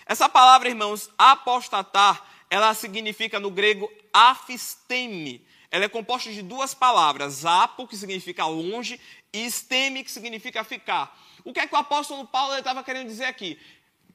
Essa 0.06 0.30
palavra, 0.30 0.70
irmãos, 0.70 1.10
apostatar, 1.18 2.24
ela 2.50 2.74
significa 2.76 3.40
no 3.40 3.50
grego 3.50 3.92
afisteme. 4.14 5.44
Ela 5.72 5.86
é 5.86 5.90
composta 5.90 6.30
de 6.32 6.42
duas 6.42 6.74
palavras, 6.74 7.46
apo, 7.46 7.88
que 7.88 7.96
significa 7.96 8.46
longe, 8.46 9.00
e 9.32 9.46
esteme, 9.46 10.04
que 10.04 10.12
significa 10.12 10.66
ficar. 10.66 11.18
O 11.46 11.54
que 11.54 11.62
é 11.62 11.66
que 11.66 11.74
o 11.74 11.78
apóstolo 11.78 12.28
Paulo 12.28 12.56
estava 12.58 12.84
querendo 12.84 13.08
dizer 13.08 13.24
aqui? 13.26 13.58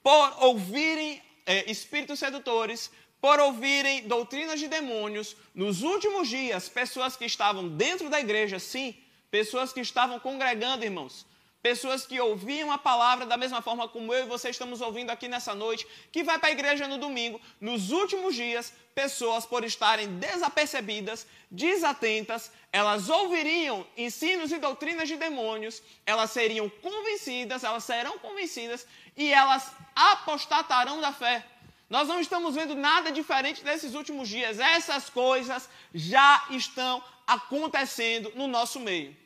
Por 0.03 0.45
ouvirem 0.45 1.23
é, 1.47 1.71
espíritos 1.71 2.19
sedutores, 2.19 2.91
por 3.21 3.41
ouvirem 3.41 4.07
doutrinas 4.07 4.61
de 4.61 4.69
demônios, 4.69 5.35
nos 5.55 5.83
últimos 5.83 6.29
dias, 6.29 6.69
pessoas 6.69 7.17
que 7.17 7.25
estavam 7.25 7.67
dentro 7.69 8.11
da 8.11 8.21
igreja, 8.21 8.59
sim, 8.59 8.95
pessoas 9.31 9.73
que 9.73 9.81
estavam 9.81 10.21
congregando, 10.21 10.85
irmãos, 10.85 11.27
pessoas 11.67 12.07
que 12.07 12.21
ouviam 12.21 12.71
a 12.71 12.79
palavra 12.79 13.27
da 13.27 13.37
mesma 13.37 13.61
forma 13.61 13.89
como 13.89 14.15
eu 14.15 14.25
e 14.25 14.29
você 14.29 14.51
estamos 14.51 14.81
ouvindo 14.81 15.11
aqui 15.11 15.27
nessa 15.27 15.53
noite, 15.53 15.85
que 16.13 16.23
vai 16.23 16.39
para 16.39 16.51
a 16.51 16.53
igreja 16.53 16.87
no 16.87 16.97
domingo, 16.97 17.41
nos 17.61 17.91
últimos 17.91 18.37
dias, 18.37 18.73
pessoas 18.95 19.45
por 19.45 19.65
estarem 19.65 20.17
desapercebidas, 20.17 21.27
desatentas, 21.51 22.53
elas 22.73 23.09
ouviriam 23.09 23.85
ensinos 23.97 24.53
e 24.53 24.59
doutrinas 24.59 25.09
de 25.09 25.17
demônios, 25.17 25.83
elas 26.07 26.31
seriam 26.31 26.69
convencidas, 26.69 27.65
elas 27.65 27.83
serão 27.83 28.17
convencidas 28.21 28.87
e 29.17 29.33
elas 29.33 29.73
apostatarão 29.93 31.01
da 31.01 31.13
fé. 31.13 31.45
Nós 31.91 32.07
não 32.07 32.21
estamos 32.21 32.55
vendo 32.55 32.77
nada 32.77 33.11
diferente 33.11 33.65
nesses 33.65 33.95
últimos 33.95 34.29
dias. 34.29 34.61
Essas 34.61 35.11
coisas 35.11 35.69
já 35.93 36.47
estão 36.51 37.03
acontecendo 37.27 38.31
no 38.37 38.47
nosso 38.47 38.79
meio. 38.79 39.26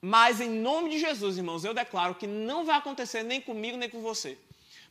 Mas 0.00 0.40
em 0.40 0.50
nome 0.50 0.90
de 0.90 0.98
Jesus, 0.98 1.36
irmãos, 1.36 1.64
eu 1.64 1.74
declaro 1.74 2.14
que 2.14 2.26
não 2.26 2.64
vai 2.64 2.76
acontecer 2.76 3.22
nem 3.22 3.40
comigo 3.40 3.76
nem 3.76 3.88
com 3.88 4.00
você. 4.00 4.38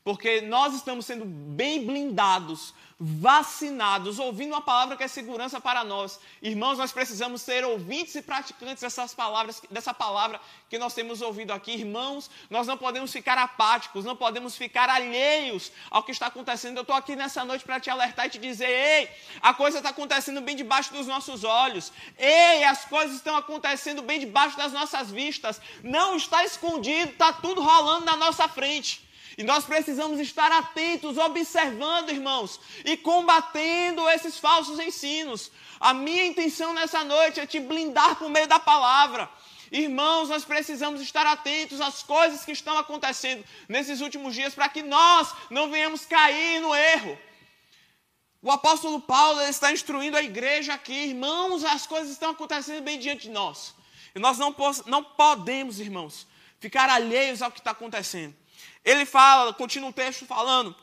Porque 0.05 0.39
nós 0.39 0.75
estamos 0.75 1.05
sendo 1.05 1.25
bem 1.25 1.83
blindados 1.83 2.73
vacinados, 2.97 4.19
ouvindo 4.19 4.53
uma 4.53 4.61
palavra 4.61 4.95
que 4.95 5.03
é 5.03 5.07
segurança 5.07 5.59
para 5.59 5.83
nós. 5.83 6.17
Irmãos, 6.41 6.77
nós 6.77 6.93
precisamos 6.93 7.41
ser 7.41 7.65
ouvintes 7.65 8.15
e 8.15 8.21
praticantes 8.21 8.81
dessas 8.81 9.13
palavras, 9.13 9.61
dessa 9.69 9.93
palavra 9.93 10.39
que 10.69 10.77
nós 10.77 10.93
temos 10.93 11.21
ouvido 11.21 11.51
aqui. 11.51 11.73
Irmãos, 11.73 12.29
nós 12.49 12.67
não 12.67 12.77
podemos 12.77 13.11
ficar 13.11 13.37
apáticos, 13.37 14.05
não 14.05 14.15
podemos 14.15 14.55
ficar 14.55 14.89
alheios 14.89 15.73
ao 15.91 16.03
que 16.03 16.11
está 16.11 16.27
acontecendo. 16.27 16.77
Eu 16.77 16.83
estou 16.83 16.95
aqui 16.95 17.17
nessa 17.17 17.43
noite 17.43 17.65
para 17.65 17.81
te 17.81 17.89
alertar 17.89 18.27
e 18.27 18.29
te 18.29 18.37
dizer: 18.37 18.69
ei, 18.69 19.09
a 19.41 19.53
coisa 19.53 19.77
está 19.77 19.89
acontecendo 19.89 20.39
bem 20.39 20.55
debaixo 20.55 20.93
dos 20.93 21.05
nossos 21.05 21.43
olhos. 21.43 21.91
Ei, 22.17 22.63
as 22.63 22.85
coisas 22.85 23.17
estão 23.17 23.35
acontecendo 23.35 24.01
bem 24.01 24.21
debaixo 24.21 24.55
das 24.55 24.71
nossas 24.71 25.11
vistas. 25.11 25.59
Não 25.83 26.15
está 26.15 26.45
escondido, 26.45 27.11
está 27.11 27.33
tudo 27.33 27.61
rolando 27.61 28.05
na 28.05 28.15
nossa 28.15 28.47
frente. 28.47 29.05
E 29.37 29.43
nós 29.43 29.65
precisamos 29.65 30.19
estar 30.19 30.51
atentos, 30.51 31.17
observando, 31.17 32.09
irmãos, 32.09 32.59
e 32.85 32.95
combatendo 32.95 34.07
esses 34.09 34.37
falsos 34.37 34.79
ensinos. 34.79 35.51
A 35.79 35.93
minha 35.93 36.25
intenção 36.25 36.73
nessa 36.73 37.03
noite 37.03 37.39
é 37.39 37.45
te 37.45 37.59
blindar 37.59 38.15
por 38.15 38.29
meio 38.29 38.47
da 38.47 38.59
palavra. 38.59 39.29
Irmãos, 39.71 40.29
nós 40.29 40.45
precisamos 40.45 41.01
estar 41.01 41.25
atentos 41.25 41.81
às 41.81 42.01
coisas 42.01 42.45
que 42.45 42.51
estão 42.51 42.77
acontecendo 42.77 43.43
nesses 43.67 43.99
últimos 43.99 44.33
dias 44.33 44.55
para 44.55 44.69
que 44.69 44.81
nós 44.81 45.33
não 45.49 45.69
venhamos 45.69 46.05
cair 46.05 46.61
no 46.61 46.73
erro. 46.73 47.17
O 48.41 48.51
apóstolo 48.51 49.01
Paulo 49.01 49.41
está 49.41 49.71
instruindo 49.71 50.15
a 50.15 50.21
igreja 50.21 50.75
aqui, 50.75 50.93
irmãos, 50.93 51.63
as 51.65 51.87
coisas 51.87 52.11
estão 52.11 52.29
acontecendo 52.29 52.83
bem 52.83 52.99
diante 52.99 53.23
de 53.23 53.31
nós. 53.31 53.73
E 54.13 54.19
nós 54.19 54.37
não, 54.37 54.55
não 54.85 55.03
podemos, 55.03 55.79
irmãos, 55.79 56.27
ficar 56.59 56.87
alheios 56.87 57.41
ao 57.41 57.51
que 57.51 57.59
está 57.59 57.71
acontecendo. 57.71 58.35
Ele 58.83 59.05
fala, 59.05 59.53
continua 59.53 59.89
o 59.89 59.93
texto 59.93 60.25
falando, 60.25 60.75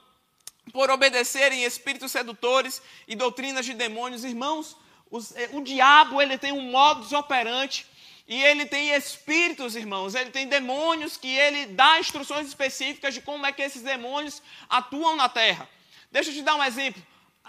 por 0.73 0.91
obedecerem 0.91 1.65
espíritos 1.65 2.13
sedutores 2.13 2.83
e 3.07 3.15
doutrinas 3.17 3.65
de 3.65 3.75
demônios. 3.75 4.25
Irmãos, 4.25 4.77
os, 5.11 5.35
eh, 5.37 5.51
o 5.53 5.61
diabo 5.61 6.21
ele 6.21 6.39
tem 6.39 6.53
um 6.53 6.71
modus 6.71 7.13
operandi 7.13 7.87
e 8.27 8.43
ele 8.43 8.65
tem 8.67 8.95
espíritos, 8.95 9.75
irmãos, 9.77 10.15
ele 10.15 10.31
tem 10.31 10.47
demônios 10.47 11.17
que 11.17 11.29
ele 11.29 11.67
dá 11.67 11.99
instruções 11.99 12.47
específicas 12.47 13.13
de 13.15 13.21
como 13.21 13.45
é 13.45 13.53
que 13.53 13.63
esses 13.63 13.83
demônios 13.83 14.43
atuam 14.69 15.17
na 15.17 15.29
terra. 15.29 15.69
Deixa 16.11 16.31
eu 16.31 16.35
te 16.35 16.43
dar 16.43 16.55
um 16.55 16.65
exemplo. 16.65 17.03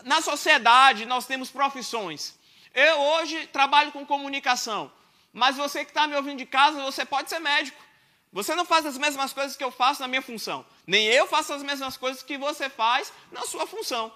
Na 0.04 0.22
sociedade 0.22 1.06
nós 1.06 1.26
temos 1.26 1.50
profissões. 1.50 2.38
Eu 2.74 3.00
hoje 3.00 3.48
trabalho 3.48 3.92
com 3.92 4.06
comunicação, 4.06 4.92
mas 5.32 5.56
você 5.56 5.86
que 5.86 5.92
está 5.92 6.08
me 6.08 6.16
ouvindo 6.16 6.40
de 6.40 6.46
casa, 6.46 6.82
você 6.82 7.06
pode 7.06 7.30
ser 7.30 7.40
médico. 7.40 7.80
Você 8.34 8.56
não 8.56 8.66
faz 8.66 8.84
as 8.86 8.98
mesmas 8.98 9.32
coisas 9.32 9.56
que 9.56 9.64
eu 9.64 9.70
faço 9.70 10.02
na 10.02 10.08
minha 10.08 10.22
função. 10.22 10.66
Nem 10.88 11.06
eu 11.06 11.28
faço 11.28 11.54
as 11.54 11.62
mesmas 11.62 11.96
coisas 11.96 12.24
que 12.24 12.36
você 12.36 12.68
faz 12.68 13.14
na 13.32 13.44
sua 13.44 13.68
função. 13.68 14.12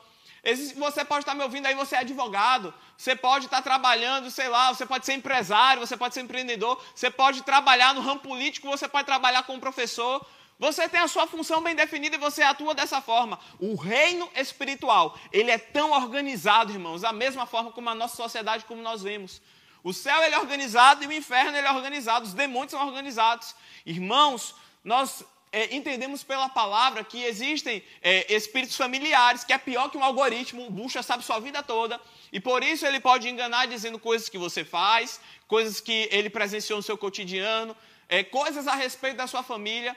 Você 0.75 1.05
pode 1.05 1.21
estar 1.21 1.35
me 1.35 1.43
ouvindo 1.43 1.67
aí, 1.67 1.75
você 1.75 1.95
é 1.95 1.99
advogado, 1.99 2.73
você 2.97 3.15
pode 3.15 3.45
estar 3.45 3.61
trabalhando, 3.61 4.31
sei 4.31 4.47
lá, 4.47 4.73
você 4.73 4.85
pode 4.85 5.05
ser 5.05 5.13
empresário, 5.13 5.85
você 5.85 5.95
pode 5.95 6.15
ser 6.15 6.21
empreendedor, 6.21 6.81
você 6.95 7.11
pode 7.11 7.43
trabalhar 7.43 7.93
no 7.93 8.01
ramo 8.01 8.19
político, 8.21 8.67
você 8.67 8.87
pode 8.87 9.05
trabalhar 9.05 9.43
como 9.43 9.59
professor. 9.59 10.25
Você 10.59 10.89
tem 10.89 10.99
a 10.99 11.07
sua 11.07 11.27
função 11.27 11.61
bem 11.61 11.75
definida 11.75 12.15
e 12.15 12.19
você 12.19 12.41
atua 12.41 12.73
dessa 12.73 12.99
forma. 12.99 13.39
O 13.59 13.75
reino 13.75 14.27
espiritual, 14.35 15.15
ele 15.31 15.51
é 15.51 15.57
tão 15.59 15.91
organizado, 15.91 16.71
irmãos, 16.71 17.01
da 17.01 17.13
mesma 17.13 17.45
forma 17.45 17.71
como 17.71 17.89
a 17.89 17.95
nossa 17.95 18.15
sociedade, 18.15 18.65
como 18.65 18.81
nós 18.81 19.03
vemos. 19.03 19.39
O 19.87 19.93
céu 19.93 20.21
ele 20.21 20.35
é 20.35 20.39
organizado 20.39 21.01
e 21.01 21.07
o 21.07 21.13
inferno 21.13 21.55
ele 21.55 21.65
é 21.65 21.71
organizado, 21.71 22.25
os 22.25 22.33
demônios 22.33 22.71
são 22.71 22.85
organizados. 22.85 23.55
Irmãos, 23.85 24.53
nós 24.83 25.23
é, 25.49 25.73
entendemos 25.73 26.25
pela 26.25 26.49
palavra 26.49 27.05
que 27.05 27.23
existem 27.23 27.81
é, 28.01 28.35
espíritos 28.35 28.75
familiares, 28.75 29.45
que 29.45 29.53
é 29.53 29.57
pior 29.57 29.89
que 29.89 29.97
um 29.97 30.03
algoritmo, 30.03 30.67
o 30.67 30.69
bucha 30.69 31.01
sabe 31.01 31.23
sua 31.23 31.39
vida 31.39 31.63
toda, 31.63 32.01
e 32.33 32.39
por 32.47 32.65
isso 32.65 32.85
ele 32.85 32.99
pode 32.99 33.29
enganar 33.29 33.65
dizendo 33.65 33.97
coisas 33.97 34.27
que 34.27 34.37
você 34.37 34.65
faz, 34.65 35.21
coisas 35.47 35.79
que 35.79 36.09
ele 36.11 36.29
presenciou 36.29 36.75
no 36.75 36.83
seu 36.83 36.97
cotidiano, 36.97 37.73
é, 38.09 38.25
coisas 38.25 38.67
a 38.67 38.75
respeito 38.75 39.15
da 39.15 39.25
sua 39.25 39.41
família. 39.41 39.95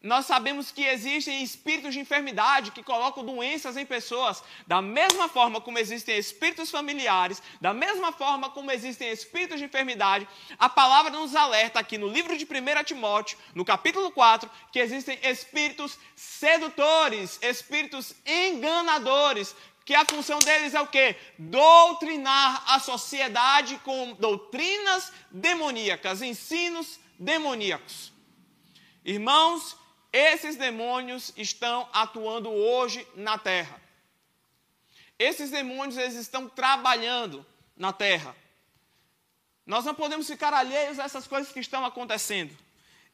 Nós 0.00 0.26
sabemos 0.26 0.70
que 0.70 0.84
existem 0.84 1.42
espíritos 1.42 1.92
de 1.92 1.98
enfermidade 1.98 2.70
que 2.70 2.84
colocam 2.84 3.24
doenças 3.24 3.76
em 3.76 3.84
pessoas, 3.84 4.44
da 4.64 4.80
mesma 4.80 5.28
forma 5.28 5.60
como 5.60 5.76
existem 5.76 6.16
espíritos 6.16 6.70
familiares, 6.70 7.42
da 7.60 7.74
mesma 7.74 8.12
forma 8.12 8.48
como 8.48 8.70
existem 8.70 9.10
espíritos 9.10 9.58
de 9.58 9.64
enfermidade. 9.64 10.28
A 10.56 10.68
palavra 10.68 11.10
nos 11.10 11.34
alerta 11.34 11.80
aqui 11.80 11.98
no 11.98 12.06
livro 12.06 12.38
de 12.38 12.44
1 12.44 12.84
Timóteo, 12.84 13.36
no 13.56 13.64
capítulo 13.64 14.12
4, 14.12 14.48
que 14.70 14.78
existem 14.78 15.18
espíritos 15.24 15.98
sedutores, 16.14 17.40
espíritos 17.42 18.14
enganadores, 18.24 19.52
que 19.84 19.96
a 19.96 20.04
função 20.04 20.38
deles 20.38 20.74
é 20.74 20.80
o 20.80 20.86
quê? 20.86 21.16
Doutrinar 21.36 22.62
a 22.68 22.78
sociedade 22.78 23.80
com 23.82 24.12
doutrinas 24.12 25.10
demoníacas, 25.28 26.22
ensinos 26.22 27.00
demoníacos. 27.18 28.12
Irmãos, 29.02 29.77
esses 30.12 30.56
demônios 30.56 31.32
estão 31.36 31.88
atuando 31.92 32.50
hoje 32.50 33.06
na 33.14 33.36
terra. 33.36 33.80
Esses 35.18 35.50
demônios 35.50 35.96
eles 35.96 36.14
estão 36.14 36.48
trabalhando 36.48 37.44
na 37.76 37.92
terra. 37.92 38.34
Nós 39.66 39.84
não 39.84 39.94
podemos 39.94 40.26
ficar 40.26 40.54
alheios 40.54 40.98
a 40.98 41.04
essas 41.04 41.26
coisas 41.26 41.52
que 41.52 41.60
estão 41.60 41.84
acontecendo. 41.84 42.56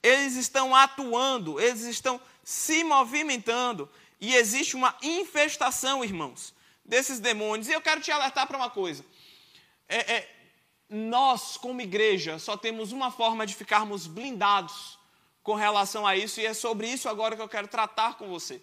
Eles 0.03 0.37
estão 0.37 0.75
atuando, 0.75 1.59
eles 1.59 1.83
estão 1.83 2.21
se 2.45 2.85
movimentando 2.85 3.91
e 4.21 4.35
existe 4.35 4.77
uma 4.77 4.95
infestação, 5.03 6.05
irmãos, 6.05 6.55
desses 6.85 7.19
demônios. 7.19 7.69
E 7.69 7.73
eu 7.73 7.81
quero 7.81 8.01
te 8.01 8.13
alertar 8.13 8.47
para 8.47 8.57
uma 8.57 8.71
coisa. 8.71 9.05
É, 9.89 10.15
é, 10.15 10.37
nós, 10.89 11.57
como 11.57 11.81
igreja, 11.81 12.39
só 12.39 12.57
temos 12.57 12.93
uma 12.93 13.11
forma 13.11 13.47
de 13.47 13.55
ficarmos 13.55 14.07
blindados 14.07 14.99
com 15.45 15.55
relação 15.55 16.07
a 16.07 16.17
isso, 16.17 16.41
e 16.41 16.47
é 16.47 16.55
sobre 16.55 16.89
isso 16.89 17.09
agora 17.09 17.37
que 17.37 17.43
eu 17.43 17.49
quero 17.49 17.69
tratar 17.69 18.15
com 18.15 18.27
você. 18.29 18.61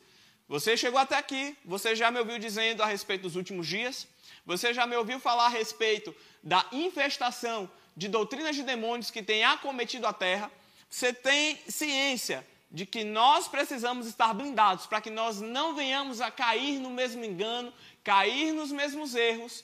Você 0.50 0.76
chegou 0.76 1.00
até 1.00 1.16
aqui, 1.16 1.56
você 1.64 1.96
já 1.96 2.10
me 2.12 2.20
ouviu 2.20 2.40
dizendo 2.40 2.82
a 2.82 2.88
respeito 2.88 3.22
dos 3.22 3.36
últimos 3.36 3.68
dias, 3.68 4.08
você 4.46 4.74
já 4.74 4.88
me 4.88 4.98
ouviu 4.98 5.20
falar 5.20 5.46
a 5.46 5.50
respeito 5.50 6.14
da 6.44 6.66
infestação 6.72 7.70
de 7.96 8.08
doutrinas 8.08 8.56
de 8.56 8.64
demônios 8.64 9.12
que 9.12 9.22
tem 9.22 9.44
acometido 9.44 10.08
a 10.08 10.12
terra. 10.12 10.52
Você 10.90 11.14
tem 11.14 11.56
ciência 11.70 12.46
de 12.70 12.86
que 12.86 13.04
nós 13.04 13.48
precisamos 13.48 14.08
estar 14.08 14.34
blindados 14.34 14.88
para 14.88 15.00
que 15.00 15.12
nós 15.12 15.40
não 15.40 15.76
venhamos 15.76 16.20
a 16.20 16.32
cair 16.32 16.80
no 16.80 16.90
mesmo 16.90 17.24
engano, 17.24 17.72
cair 18.04 18.54
nos 18.54 18.72
mesmos 18.72 19.14
erros 19.14 19.64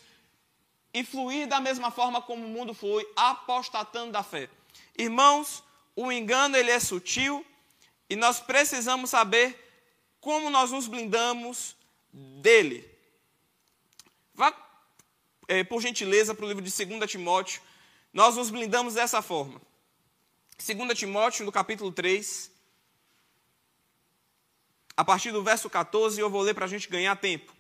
e 0.94 1.04
fluir 1.04 1.48
da 1.48 1.60
mesma 1.60 1.90
forma 1.90 2.22
como 2.22 2.46
o 2.46 2.50
mundo 2.50 2.76
flui, 2.76 3.06
apostatando 3.16 4.12
da 4.12 4.22
fé. 4.22 4.50
Irmãos, 4.98 5.64
o 5.98 6.12
engano 6.12 6.56
ele 6.56 6.70
é 6.70 6.80
sutil 6.80 7.44
e 8.08 8.16
nós 8.16 8.40
precisamos 8.40 9.10
saber 9.10 9.58
como 10.22 10.48
nós 10.52 10.70
nos 10.70 10.88
blindamos 10.88 11.76
dele. 12.14 12.88
Vá, 14.32 14.56
é, 15.48 15.64
por 15.64 15.82
gentileza, 15.82 16.36
para 16.36 16.46
o 16.46 16.48
livro 16.48 16.64
de 16.64 16.86
2 16.86 17.10
Timóteo. 17.10 17.64
Nós 18.14 18.36
nos 18.36 18.52
blindamos 18.52 18.94
dessa 18.94 19.24
forma. 19.24 19.60
2 20.64 20.98
Timóteo, 20.98 21.44
no 21.44 21.52
capítulo 21.52 21.92
3, 21.92 22.52
a 24.96 25.04
partir 25.04 25.32
do 25.32 25.44
verso 25.44 25.68
14, 25.68 26.22
eu 26.22 26.30
vou 26.30 26.44
ler 26.44 26.54
para 26.54 26.66
a 26.66 26.70
gente 26.70 26.88
ganhar 26.88 27.16
tempo. 27.16 27.52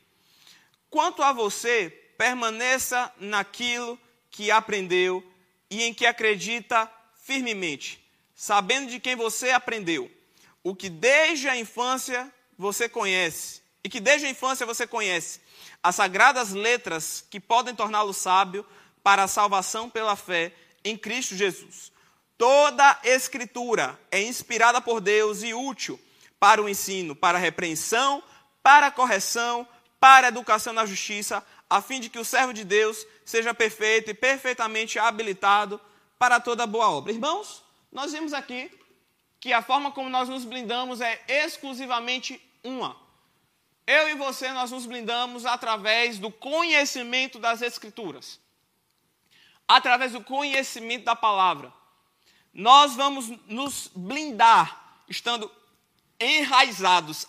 Quanto 0.91 1.23
a 1.23 1.33
você, 1.33 1.89
permaneça 2.19 3.11
naquilo 3.17 3.99
que 4.29 4.51
aprendeu 4.51 5.23
e 5.71 5.81
em 5.81 5.91
que 5.91 6.05
acredita 6.05 6.91
firmemente 7.15 8.06
sabendo 8.37 8.91
de 8.91 8.99
quem 8.99 9.15
você 9.15 9.49
aprendeu, 9.49 10.11
o 10.63 10.75
que 10.75 10.89
desde 10.89 11.49
a 11.49 11.57
infância 11.57 12.31
você 12.55 12.87
conhece, 12.87 13.63
e 13.83 13.89
que 13.89 13.99
desde 13.99 14.27
a 14.27 14.29
infância 14.29 14.63
você 14.63 14.85
conhece, 14.85 15.41
as 15.81 15.95
sagradas 15.95 16.51
letras 16.51 17.25
que 17.31 17.39
podem 17.39 17.73
torná-lo 17.73 18.13
sábio 18.13 18.63
para 19.01 19.23
a 19.23 19.27
salvação 19.27 19.89
pela 19.89 20.15
fé 20.15 20.53
em 20.83 20.95
Cristo 20.95 21.35
Jesus. 21.35 21.91
Toda 22.37 22.99
escritura 23.03 23.99
é 24.11 24.21
inspirada 24.21 24.79
por 24.79 25.01
Deus 25.01 25.41
e 25.41 25.55
útil 25.55 25.99
para 26.39 26.61
o 26.61 26.69
ensino, 26.69 27.15
para 27.15 27.39
a 27.39 27.41
repreensão, 27.41 28.21
para 28.61 28.87
a 28.87 28.91
correção, 28.91 29.67
para 29.99 30.27
a 30.27 30.29
educação 30.29 30.73
na 30.73 30.85
justiça, 30.85 31.43
a 31.67 31.81
fim 31.81 31.99
de 31.99 32.07
que 32.07 32.19
o 32.19 32.25
servo 32.25 32.53
de 32.53 32.63
Deus 32.63 33.03
seja 33.25 33.51
perfeito 33.51 34.11
e 34.11 34.13
perfeitamente 34.13 34.99
habilitado 34.99 35.81
para 36.19 36.39
toda 36.39 36.67
boa 36.67 36.91
obra. 36.91 37.11
Irmãos, 37.11 37.65
nós 37.91 38.11
vimos 38.11 38.33
aqui 38.33 38.71
que 39.39 39.53
a 39.53 39.61
forma 39.61 39.91
como 39.91 40.09
nós 40.09 40.27
nos 40.27 40.45
blindamos 40.45 41.01
é 41.01 41.23
exclusivamente 41.27 42.41
uma. 42.63 42.97
Eu 43.85 44.09
e 44.09 44.15
você, 44.15 44.51
nós 44.51 44.71
nos 44.71 44.85
blindamos 44.85 45.45
através 45.45 46.19
do 46.19 46.29
conhecimento 46.29 47.39
das 47.39 47.61
Escrituras, 47.61 48.39
através 49.67 50.11
do 50.11 50.21
conhecimento 50.21 51.05
da 51.05 51.15
palavra. 51.15 51.71
Nós 52.53 52.95
vamos 52.95 53.29
nos 53.47 53.89
blindar 53.95 55.01
estando 55.07 55.49
enraizados, 56.19 57.27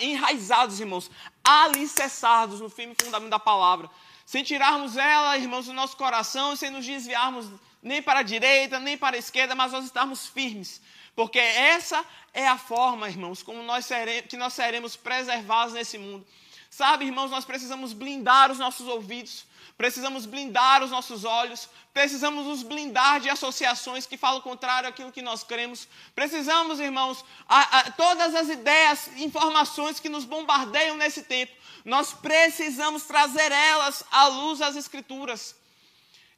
enraizados, 0.00 0.80
irmãos, 0.80 1.10
alicerçados 1.42 2.60
no 2.60 2.68
firme 2.68 2.94
fundamento 3.00 3.30
da 3.30 3.38
palavra, 3.38 3.88
sem 4.26 4.42
tirarmos 4.42 4.96
ela, 4.96 5.38
irmãos, 5.38 5.66
do 5.66 5.72
nosso 5.72 5.96
coração, 5.96 6.54
sem 6.56 6.68
nos 6.70 6.84
desviarmos 6.84 7.46
nem 7.82 8.02
para 8.02 8.20
a 8.20 8.22
direita, 8.22 8.78
nem 8.78 8.96
para 8.96 9.16
a 9.16 9.18
esquerda, 9.18 9.54
mas 9.54 9.72
nós 9.72 9.84
estarmos 9.84 10.26
firmes, 10.26 10.80
porque 11.14 11.38
essa 11.38 12.04
é 12.32 12.46
a 12.46 12.58
forma, 12.58 13.08
irmãos, 13.08 13.42
como 13.42 13.62
nós 13.62 13.86
seremos, 13.86 14.28
que 14.28 14.36
nós 14.36 14.52
seremos 14.52 14.96
preservados 14.96 15.74
nesse 15.74 15.98
mundo. 15.98 16.26
Sabe, 16.70 17.06
irmãos, 17.06 17.30
nós 17.30 17.44
precisamos 17.44 17.92
blindar 17.92 18.50
os 18.50 18.58
nossos 18.58 18.86
ouvidos, 18.86 19.46
precisamos 19.76 20.26
blindar 20.26 20.82
os 20.82 20.90
nossos 20.90 21.24
olhos, 21.24 21.68
precisamos 21.94 22.46
nos 22.46 22.62
blindar 22.62 23.20
de 23.20 23.30
associações 23.30 24.06
que 24.06 24.16
falam 24.16 24.40
contrário 24.40 24.88
àquilo 24.88 25.10
que 25.10 25.22
nós 25.22 25.42
cremos. 25.42 25.88
Precisamos, 26.14 26.78
irmãos, 26.78 27.24
a, 27.48 27.78
a, 27.78 27.90
todas 27.92 28.34
as 28.34 28.48
ideias, 28.48 29.08
informações 29.16 29.98
que 29.98 30.08
nos 30.08 30.24
bombardeiam 30.24 30.96
nesse 30.96 31.22
tempo, 31.22 31.52
nós 31.84 32.12
precisamos 32.12 33.04
trazer 33.04 33.50
elas 33.50 34.04
à 34.10 34.26
luz 34.28 34.58
das 34.58 34.76
Escrituras. 34.76 35.56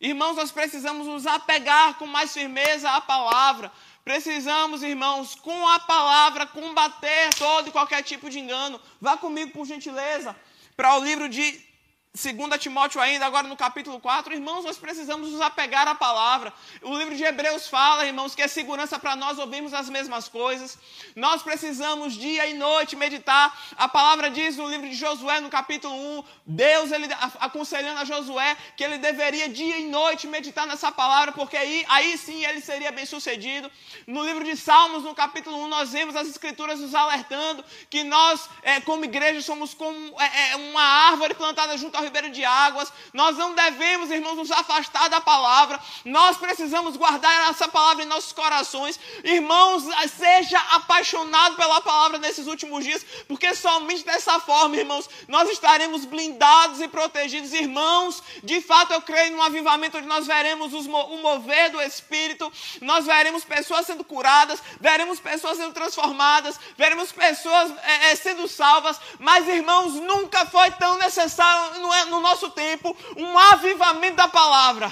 Irmãos, 0.01 0.35
nós 0.35 0.51
precisamos 0.51 1.07
nos 1.07 1.27
apegar 1.27 1.99
com 1.99 2.07
mais 2.07 2.33
firmeza 2.33 2.91
à 2.91 3.03
palavra. 3.03 3.71
Precisamos, 4.03 4.83
irmãos, 4.83 5.35
com 5.35 5.69
a 5.69 5.79
palavra 5.79 6.47
combater 6.47 7.35
todo 7.35 7.69
e 7.69 7.73
qualquer 7.73 8.03
tipo 8.03 8.31
de 8.31 8.39
engano. 8.39 8.81
Vá 8.99 9.19
comigo, 9.19 9.53
por 9.53 9.67
gentileza, 9.67 10.35
para 10.75 10.97
o 10.97 11.05
livro 11.05 11.29
de 11.29 11.70
2 12.13 12.59
Timóteo 12.59 13.01
ainda, 13.01 13.25
agora 13.25 13.47
no 13.47 13.57
capítulo 13.57 14.01
4, 14.01 14.35
irmãos, 14.35 14.65
nós 14.65 14.77
precisamos 14.77 15.31
nos 15.31 15.41
apegar 15.41 15.87
à 15.87 15.95
palavra. 15.95 16.53
O 16.83 16.99
livro 16.99 17.15
de 17.15 17.23
Hebreus 17.23 17.69
fala, 17.69 18.05
irmãos, 18.05 18.35
que 18.35 18.43
é 18.43 18.49
segurança 18.49 18.99
para 18.99 19.15
nós 19.15 19.39
ouvirmos 19.39 19.73
as 19.73 19.89
mesmas 19.89 20.27
coisas. 20.27 20.77
Nós 21.15 21.41
precisamos 21.41 22.15
dia 22.15 22.49
e 22.49 22.55
noite 22.55 22.97
meditar. 22.97 23.57
A 23.77 23.87
palavra 23.87 24.29
diz 24.29 24.57
no 24.57 24.69
livro 24.69 24.89
de 24.89 24.97
Josué, 24.97 25.39
no 25.39 25.49
capítulo 25.49 25.95
1, 25.95 26.25
Deus 26.47 26.91
ele, 26.91 27.07
aconselhando 27.39 28.01
a 28.01 28.05
Josué 28.05 28.57
que 28.77 28.83
ele 28.83 28.99
deveria 28.99 29.49
dia 29.49 29.79
e 29.79 29.87
noite 29.87 30.27
meditar 30.27 30.67
nessa 30.67 30.91
palavra, 30.91 31.31
porque 31.31 31.57
aí, 31.57 31.87
aí 31.89 32.19
sim 32.19 32.45
ele 32.45 32.61
seria 32.61 32.91
bem 32.91 33.07
sucedido. 33.07 33.71
No 34.05 34.25
livro 34.25 34.43
de 34.43 34.57
Salmos, 34.57 35.05
no 35.05 35.15
capítulo 35.15 35.57
1, 35.67 35.69
nós 35.69 35.93
vemos 35.93 36.17
as 36.17 36.27
escrituras 36.27 36.81
nos 36.81 36.93
alertando 36.93 37.65
que 37.89 38.03
nós, 38.03 38.51
é, 38.65 38.81
como 38.81 39.05
igreja, 39.05 39.41
somos 39.43 39.75
como 39.75 40.21
é, 40.21 40.51
é, 40.51 40.57
uma 40.57 40.83
árvore 40.83 41.35
plantada 41.35 41.79
junto 41.79 42.00
ao 42.01 42.05
ribeiro 42.05 42.31
de 42.31 42.45
águas. 42.45 42.93
Nós 43.13 43.37
não 43.37 43.55
devemos, 43.55 44.11
irmãos, 44.11 44.37
nos 44.37 44.51
afastar 44.51 45.09
da 45.09 45.21
palavra. 45.21 45.79
Nós 46.05 46.37
precisamos 46.37 46.97
guardar 46.97 47.51
essa 47.51 47.69
palavra 47.69 48.03
em 48.03 48.07
nossos 48.07 48.33
corações. 48.33 48.99
Irmãos, 49.23 49.85
seja 50.17 50.59
apaixonado 50.73 51.57
pela 51.57 51.81
palavra 51.81 52.19
nesses 52.19 52.47
últimos 52.47 52.85
dias, 52.85 53.05
porque 53.29 53.55
somente 53.55 54.05
dessa 54.05 54.39
forma, 54.41 54.77
irmãos, 54.77 55.09
nós 55.29 55.49
estaremos 55.51 56.05
blindados 56.05 56.81
e 56.81 56.89
protegidos. 56.89 57.53
Irmãos, 57.53 58.23
de 58.43 58.61
fato 58.61 58.93
eu 58.93 59.03
creio 59.03 59.33
num 59.33 59.43
avivamento 59.43 59.99
onde 59.99 60.07
nós 60.07 60.27
veremos 60.27 60.73
o 60.73 61.17
mover 61.19 61.71
do 61.71 61.81
Espírito, 61.81 62.51
nós 62.81 63.07
veremos 63.07 63.45
pessoas 63.45 63.87
sendo 63.87 64.05
curadas, 64.05 64.63
veremos 64.81 65.21
pessoas 65.21 65.57
sendo 65.57 65.73
transformadas, 65.73 66.59
veremos 66.77 67.13
pessoas 67.13 67.73
é, 67.83 68.11
é, 68.11 68.17
sendo 68.17 68.49
salvas, 68.49 69.01
mas 69.19 69.47
irmãos, 69.49 69.95
nunca 69.95 70.47
foi 70.47 70.71
tão 70.73 70.97
necessário, 70.99 71.81
no 72.07 72.21
nosso 72.21 72.51
tempo 72.51 72.97
um 73.17 73.39
avivamento 73.39 74.17
da 74.17 74.29
palavra. 74.29 74.91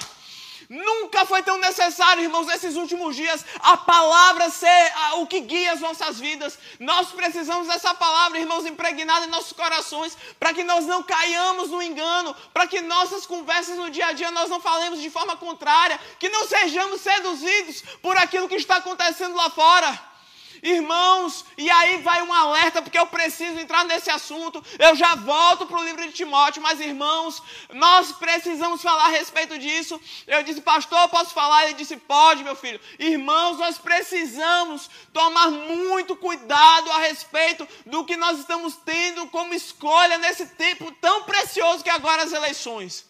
Nunca 0.68 1.24
foi 1.24 1.42
tão 1.42 1.56
necessário, 1.56 2.22
irmãos, 2.22 2.46
nesses 2.46 2.76
últimos 2.76 3.16
dias, 3.16 3.42
a 3.60 3.74
palavra 3.78 4.50
ser 4.50 4.92
o 5.14 5.26
que 5.26 5.40
guia 5.40 5.72
as 5.72 5.80
nossas 5.80 6.20
vidas. 6.20 6.58
Nós 6.78 7.08
precisamos 7.08 7.66
dessa 7.68 7.94
palavra, 7.94 8.38
irmãos, 8.38 8.66
impregnada 8.66 9.24
em 9.24 9.30
nossos 9.30 9.54
corações, 9.54 10.14
para 10.38 10.52
que 10.52 10.62
nós 10.64 10.84
não 10.84 11.02
caiamos 11.02 11.70
no 11.70 11.82
engano, 11.82 12.36
para 12.52 12.66
que 12.66 12.82
nossas 12.82 13.24
conversas 13.24 13.78
no 13.78 13.88
dia 13.88 14.08
a 14.08 14.12
dia 14.12 14.30
nós 14.30 14.50
não 14.50 14.60
falemos 14.60 15.00
de 15.00 15.08
forma 15.08 15.38
contrária, 15.38 15.98
que 16.18 16.28
não 16.28 16.46
sejamos 16.46 17.00
seduzidos 17.00 17.82
por 18.02 18.18
aquilo 18.18 18.46
que 18.46 18.56
está 18.56 18.76
acontecendo 18.76 19.34
lá 19.34 19.48
fora. 19.48 20.07
Irmãos, 20.62 21.44
e 21.56 21.70
aí 21.70 21.98
vai 22.02 22.22
um 22.22 22.32
alerta, 22.32 22.82
porque 22.82 22.98
eu 22.98 23.06
preciso 23.06 23.58
entrar 23.58 23.84
nesse 23.84 24.10
assunto. 24.10 24.62
Eu 24.78 24.94
já 24.94 25.14
volto 25.14 25.66
para 25.66 25.78
o 25.78 25.84
livro 25.84 26.06
de 26.06 26.12
Timóteo, 26.12 26.62
mas 26.62 26.80
irmãos, 26.80 27.42
nós 27.72 28.12
precisamos 28.12 28.82
falar 28.82 29.06
a 29.06 29.10
respeito 29.10 29.58
disso. 29.58 30.00
Eu 30.26 30.42
disse, 30.42 30.60
pastor, 30.60 31.08
posso 31.08 31.32
falar? 31.32 31.64
Ele 31.64 31.74
disse, 31.74 31.96
pode, 31.96 32.44
meu 32.44 32.54
filho. 32.54 32.80
Irmãos, 32.98 33.58
nós 33.58 33.78
precisamos 33.78 34.90
tomar 35.12 35.50
muito 35.50 36.14
cuidado 36.16 36.90
a 36.92 36.98
respeito 36.98 37.66
do 37.86 38.04
que 38.04 38.16
nós 38.16 38.38
estamos 38.38 38.76
tendo 38.76 39.26
como 39.28 39.54
escolha 39.54 40.18
nesse 40.18 40.46
tempo 40.46 40.90
tão 41.00 41.24
precioso 41.24 41.82
que 41.82 41.90
é 41.90 41.94
agora 41.94 42.22
as 42.22 42.32
eleições. 42.32 43.07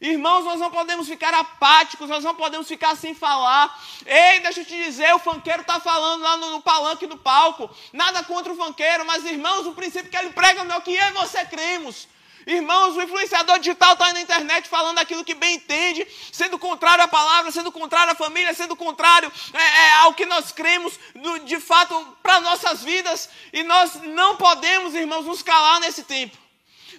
Irmãos, 0.00 0.44
nós 0.44 0.60
não 0.60 0.70
podemos 0.70 1.08
ficar 1.08 1.34
apáticos, 1.34 2.08
nós 2.08 2.22
não 2.22 2.34
podemos 2.34 2.68
ficar 2.68 2.96
sem 2.96 3.14
falar. 3.14 3.76
Ei, 4.06 4.40
deixa 4.40 4.60
eu 4.60 4.64
te 4.64 4.76
dizer, 4.84 5.12
o 5.14 5.18
fanqueiro 5.18 5.62
está 5.62 5.80
falando 5.80 6.22
lá 6.22 6.36
no, 6.36 6.50
no, 6.52 6.62
palanque 6.62 7.06
do 7.06 7.16
palco. 7.16 7.68
Nada 7.92 8.22
contra 8.22 8.52
o 8.52 8.56
fanqueiro, 8.56 9.04
mas 9.04 9.24
irmãos, 9.24 9.66
o 9.66 9.72
princípio 9.72 10.10
que 10.10 10.16
ele 10.16 10.30
prega 10.30 10.62
não 10.62 10.76
é 10.76 10.78
o 10.78 10.82
que 10.82 10.94
eu 10.94 11.06
e 11.08 11.12
você 11.12 11.44
cremos. 11.46 12.06
Irmãos, 12.46 12.96
o 12.96 13.02
influenciador 13.02 13.58
digital 13.58 13.92
está 13.92 14.12
na 14.12 14.20
internet 14.20 14.68
falando 14.68 14.98
aquilo 15.00 15.24
que 15.24 15.34
bem 15.34 15.56
entende, 15.56 16.06
sendo 16.32 16.58
contrário 16.58 17.04
à 17.04 17.08
palavra, 17.08 17.50
sendo 17.50 17.70
contrário 17.70 18.12
à 18.12 18.14
família, 18.14 18.54
sendo 18.54 18.74
contrário 18.74 19.30
é, 19.52 19.58
é, 19.58 19.92
ao 19.96 20.14
que 20.14 20.24
nós 20.24 20.52
cremos 20.52 20.98
de 21.44 21.60
fato 21.60 22.16
para 22.22 22.40
nossas 22.40 22.82
vidas. 22.82 23.28
E 23.52 23.64
nós 23.64 23.96
não 23.96 24.36
podemos, 24.36 24.94
irmãos, 24.94 25.26
nos 25.26 25.42
calar 25.42 25.80
nesse 25.80 26.04
tempo. 26.04 26.38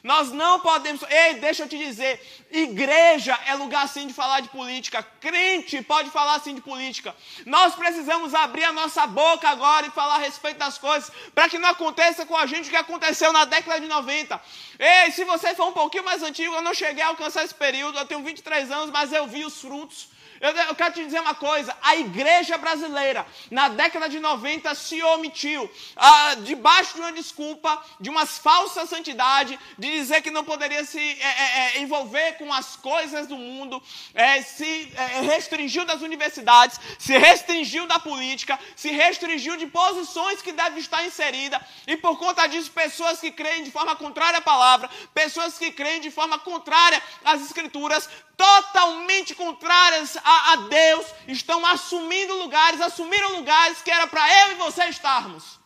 Nós 0.03 0.31
não 0.31 0.59
podemos. 0.59 1.01
Ei, 1.09 1.35
deixa 1.35 1.63
eu 1.63 1.67
te 1.67 1.77
dizer: 1.77 2.19
igreja 2.51 3.37
é 3.45 3.55
lugar 3.55 3.87
sim 3.87 4.07
de 4.07 4.13
falar 4.13 4.39
de 4.39 4.49
política. 4.49 5.03
Crente 5.19 5.81
pode 5.81 6.09
falar 6.09 6.39
sim 6.39 6.55
de 6.55 6.61
política. 6.61 7.15
Nós 7.45 7.75
precisamos 7.75 8.33
abrir 8.33 8.63
a 8.63 8.71
nossa 8.71 9.05
boca 9.07 9.49
agora 9.49 9.87
e 9.87 9.91
falar 9.91 10.15
a 10.15 10.19
respeito 10.19 10.57
das 10.57 10.77
coisas, 10.77 11.11
para 11.33 11.49
que 11.49 11.59
não 11.59 11.69
aconteça 11.69 12.25
com 12.25 12.35
a 12.35 12.45
gente 12.45 12.67
o 12.67 12.69
que 12.69 12.75
aconteceu 12.75 13.33
na 13.33 13.45
década 13.45 13.79
de 13.79 13.87
90. 13.87 14.41
Ei, 14.79 15.11
se 15.11 15.23
você 15.25 15.53
for 15.55 15.67
um 15.67 15.73
pouquinho 15.73 16.05
mais 16.05 16.23
antigo, 16.23 16.53
eu 16.55 16.61
não 16.61 16.73
cheguei 16.73 17.03
a 17.03 17.07
alcançar 17.07 17.43
esse 17.43 17.55
período. 17.55 17.97
Eu 17.97 18.05
tenho 18.05 18.23
23 18.23 18.71
anos, 18.71 18.91
mas 18.91 19.11
eu 19.11 19.27
vi 19.27 19.43
os 19.43 19.59
frutos 19.59 20.18
eu, 20.41 20.51
eu, 20.51 20.75
quero 20.75 20.93
te 20.93 21.03
dizer 21.03 21.19
uma 21.19 21.35
coisa: 21.35 21.75
a 21.81 21.95
igreja 21.95 22.57
brasileira, 22.57 23.25
na 23.51 23.67
década 23.69 24.07
de 24.07 24.19
90, 24.19 24.73
se 24.75 25.01
omitiu, 25.03 25.69
ah, 25.95 26.35
debaixo 26.43 26.95
de 26.95 27.01
uma 27.01 27.11
desculpa, 27.11 27.83
de 27.99 28.09
uma 28.09 28.25
falsa 28.25 28.85
santidade, 28.85 29.59
de 29.77 29.91
dizer 29.91 30.21
que 30.21 30.31
não 30.31 30.43
poderia 30.43 30.83
se 30.85 30.99
é, 30.99 31.77
é, 31.77 31.79
envolver 31.81 32.33
com 32.37 32.51
as 32.53 32.75
coisas 32.75 33.27
do 33.27 33.37
mundo, 33.37 33.81
é, 34.13 34.41
se 34.41 34.91
restringiu 35.23 35.85
das 35.85 36.01
universidades, 36.01 36.79
se 36.97 37.17
restringiu 37.17 37.85
da 37.87 37.99
política, 37.99 38.57
se 38.75 38.89
restringiu 38.91 39.57
de 39.57 39.67
posições 39.67 40.41
que 40.41 40.51
devem 40.51 40.79
estar 40.79 41.05
inseridas, 41.05 41.61
e 41.85 41.97
por 41.97 42.17
conta 42.17 42.47
disso, 42.47 42.71
pessoas 42.71 43.19
que 43.19 43.31
creem 43.31 43.63
de 43.63 43.71
forma 43.71 43.95
contrária 43.95 44.39
à 44.39 44.41
palavra, 44.41 44.89
pessoas 45.13 45.57
que 45.57 45.71
creem 45.71 46.01
de 46.01 46.11
forma 46.11 46.39
contrária 46.39 47.01
às 47.25 47.41
escrituras, 47.41 48.09
totalmente 48.39 49.35
contrárias 49.35 50.15
a, 50.23 50.53
a 50.53 50.55
Deus 50.55 51.05
estão 51.27 51.65
assumindo 51.65 52.35
lugares, 52.35 52.79
assumiram 52.79 53.35
lugares 53.35 53.81
que 53.81 53.91
era 53.91 54.07
para 54.07 54.25
eu 54.41 54.51
e 54.53 54.55
você 54.55 54.85
estarmos. 54.85 55.59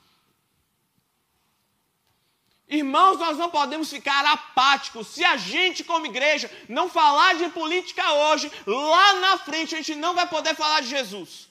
Irmãos, 2.68 3.20
nós 3.20 3.38
não 3.38 3.52
podemos 3.52 3.92
ficar 3.92 4.26
apáticos. 4.26 5.10
Se 5.10 5.24
a 5.24 5.38
gente, 5.38 5.84
como 5.84 6.08
igreja, 6.08 6.50
não 6.68 6.90
falar 6.90 7.36
de 7.36 7.48
política 7.50 8.12
hoje, 8.12 8.52
lá 8.66 9.14
na 9.20 9.38
frente 9.38 9.76
a 9.76 9.78
gente 9.78 9.94
não 9.94 10.16
vai 10.16 10.28
poder 10.28 10.56
falar 10.56 10.82
de 10.82 10.90
Jesus. 10.90 11.48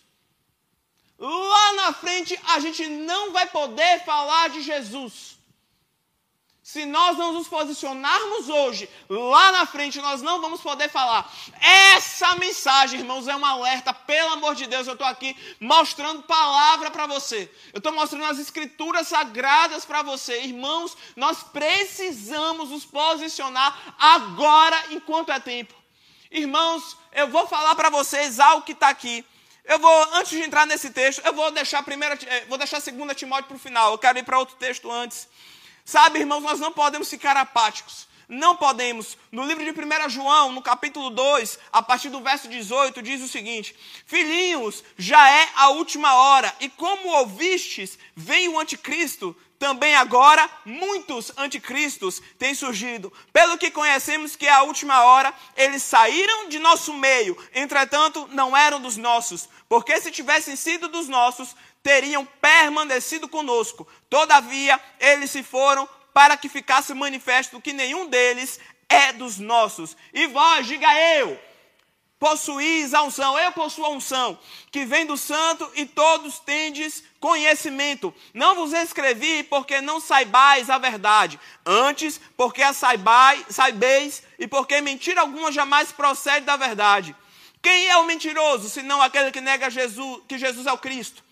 Lá 1.20 1.72
na 1.74 1.92
frente 1.92 2.36
a 2.48 2.58
gente 2.58 2.88
não 2.88 3.30
vai 3.30 3.46
poder 3.46 4.04
falar 4.04 4.48
de 4.48 4.60
Jesus. 4.60 5.31
Se 6.72 6.86
nós 6.86 7.18
não 7.18 7.34
nos 7.34 7.48
posicionarmos 7.48 8.48
hoje, 8.48 8.88
lá 9.06 9.52
na 9.52 9.66
frente, 9.66 10.00
nós 10.00 10.22
não 10.22 10.40
vamos 10.40 10.62
poder 10.62 10.88
falar. 10.88 11.30
Essa 11.60 12.34
mensagem, 12.36 13.00
irmãos, 13.00 13.28
é 13.28 13.36
um 13.36 13.44
alerta, 13.44 13.92
pelo 13.92 14.32
amor 14.32 14.54
de 14.54 14.66
Deus. 14.66 14.86
Eu 14.86 14.94
estou 14.94 15.06
aqui 15.06 15.36
mostrando 15.60 16.22
palavra 16.22 16.90
para 16.90 17.06
você. 17.06 17.50
Eu 17.74 17.76
estou 17.76 17.92
mostrando 17.92 18.24
as 18.24 18.38
escrituras 18.38 19.08
sagradas 19.08 19.84
para 19.84 20.00
você. 20.00 20.44
Irmãos, 20.44 20.96
nós 21.14 21.42
precisamos 21.42 22.70
nos 22.70 22.86
posicionar 22.86 23.94
agora, 23.98 24.82
enquanto 24.92 25.30
é 25.30 25.38
tempo. 25.38 25.74
Irmãos, 26.30 26.96
eu 27.12 27.28
vou 27.28 27.46
falar 27.46 27.74
para 27.74 27.90
vocês 27.90 28.40
algo 28.40 28.64
que 28.64 28.72
está 28.72 28.88
aqui. 28.88 29.22
Eu 29.66 29.78
vou, 29.78 30.14
antes 30.14 30.30
de 30.30 30.40
entrar 30.40 30.66
nesse 30.66 30.88
texto, 30.88 31.20
eu 31.22 31.34
vou 31.34 31.50
deixar 31.50 31.82
primeiro, 31.82 32.18
eh, 32.26 32.46
vou 32.48 32.56
deixar 32.56 32.80
2 32.80 33.14
Timóteo 33.14 33.44
para 33.44 33.56
o 33.56 33.60
final. 33.60 33.92
Eu 33.92 33.98
quero 33.98 34.18
ir 34.18 34.22
para 34.22 34.38
outro 34.38 34.56
texto 34.56 34.90
antes. 34.90 35.28
Sabe, 35.84 36.20
irmãos, 36.20 36.42
nós 36.42 36.60
não 36.60 36.72
podemos 36.72 37.08
ficar 37.08 37.36
apáticos. 37.36 38.06
Não 38.28 38.56
podemos. 38.56 39.18
No 39.30 39.44
livro 39.44 39.64
de 39.64 39.70
1 39.70 40.08
João, 40.08 40.52
no 40.52 40.62
capítulo 40.62 41.10
2, 41.10 41.58
a 41.72 41.82
partir 41.82 42.08
do 42.08 42.22
verso 42.22 42.48
18, 42.48 43.02
diz 43.02 43.20
o 43.20 43.28
seguinte: 43.28 43.76
Filhinhos, 44.06 44.82
já 44.96 45.30
é 45.30 45.48
a 45.54 45.68
última 45.68 46.14
hora, 46.14 46.54
e 46.60 46.68
como 46.68 47.08
ouvistes, 47.08 47.98
vem 48.16 48.48
o 48.48 48.58
anticristo, 48.58 49.36
também 49.58 49.94
agora 49.94 50.50
muitos 50.64 51.30
anticristos 51.36 52.20
têm 52.38 52.54
surgido. 52.54 53.12
Pelo 53.32 53.58
que 53.58 53.70
conhecemos 53.70 54.34
que 54.34 54.46
é 54.46 54.52
a 54.52 54.62
última 54.62 55.04
hora, 55.04 55.32
eles 55.56 55.82
saíram 55.82 56.48
de 56.48 56.58
nosso 56.58 56.92
meio, 56.94 57.36
entretanto 57.54 58.28
não 58.32 58.56
eram 58.56 58.80
dos 58.80 58.96
nossos, 58.96 59.48
porque 59.68 60.00
se 60.00 60.10
tivessem 60.10 60.56
sido 60.56 60.88
dos 60.88 61.06
nossos, 61.06 61.54
teriam 61.82 62.24
permanecido 62.24 63.28
conosco. 63.28 63.86
Todavia, 64.08 64.80
eles 65.00 65.30
se 65.30 65.42
foram 65.42 65.88
para 66.12 66.36
que 66.36 66.48
ficasse 66.48 66.94
manifesto 66.94 67.60
que 67.60 67.72
nenhum 67.72 68.06
deles 68.06 68.60
é 68.88 69.12
dos 69.12 69.38
nossos. 69.38 69.96
E 70.12 70.26
vós, 70.26 70.66
diga 70.66 70.88
eu, 71.16 71.38
possuís 72.22 72.94
a 72.94 73.02
unção, 73.02 73.36
eu 73.36 73.50
possuo 73.50 73.84
a 73.84 73.88
unção, 73.88 74.38
que 74.70 74.84
vem 74.84 75.04
do 75.04 75.16
santo 75.16 75.68
e 75.74 75.84
todos 75.84 76.38
tendes 76.38 77.02
conhecimento. 77.18 78.14
Não 78.32 78.54
vos 78.54 78.72
escrevi 78.72 79.42
porque 79.42 79.80
não 79.80 79.98
saibais 79.98 80.70
a 80.70 80.78
verdade, 80.78 81.40
antes 81.66 82.20
porque 82.36 82.62
a 82.62 82.72
saibais, 82.72 83.44
saibeis 83.48 84.22
e 84.38 84.46
porque 84.46 84.80
mentira 84.80 85.22
alguma 85.22 85.50
jamais 85.50 85.90
procede 85.90 86.46
da 86.46 86.56
verdade. 86.56 87.16
Quem 87.60 87.88
é 87.88 87.96
o 87.96 88.04
mentiroso, 88.04 88.68
senão 88.68 89.02
aquele 89.02 89.32
que 89.32 89.40
nega 89.40 89.70
Jesus, 89.70 90.22
que 90.28 90.38
Jesus 90.38 90.66
é 90.66 90.72
o 90.72 90.78
Cristo? 90.78 91.24